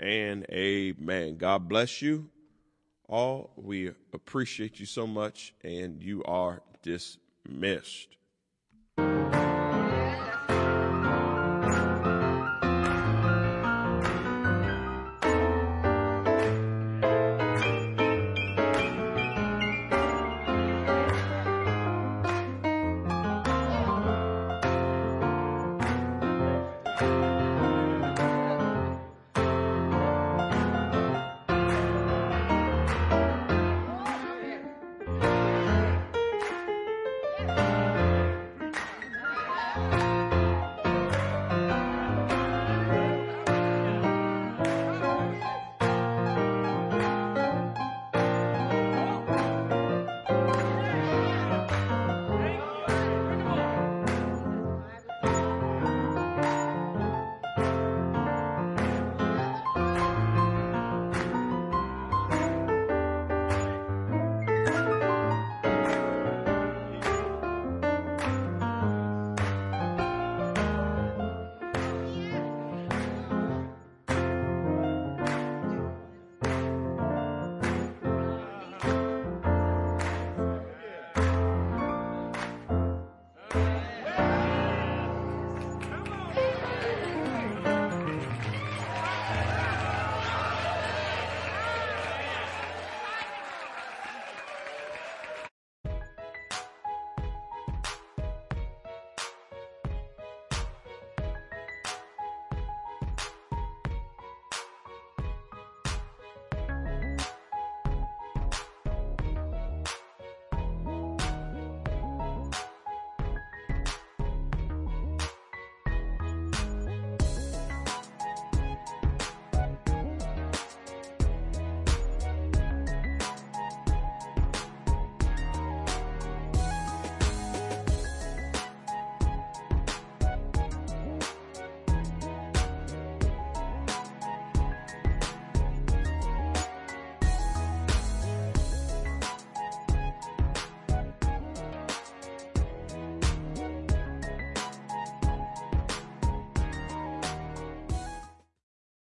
[0.00, 1.36] and amen.
[1.36, 2.28] God bless you
[3.08, 3.52] all.
[3.56, 8.16] We appreciate you so much, and you are dismissed.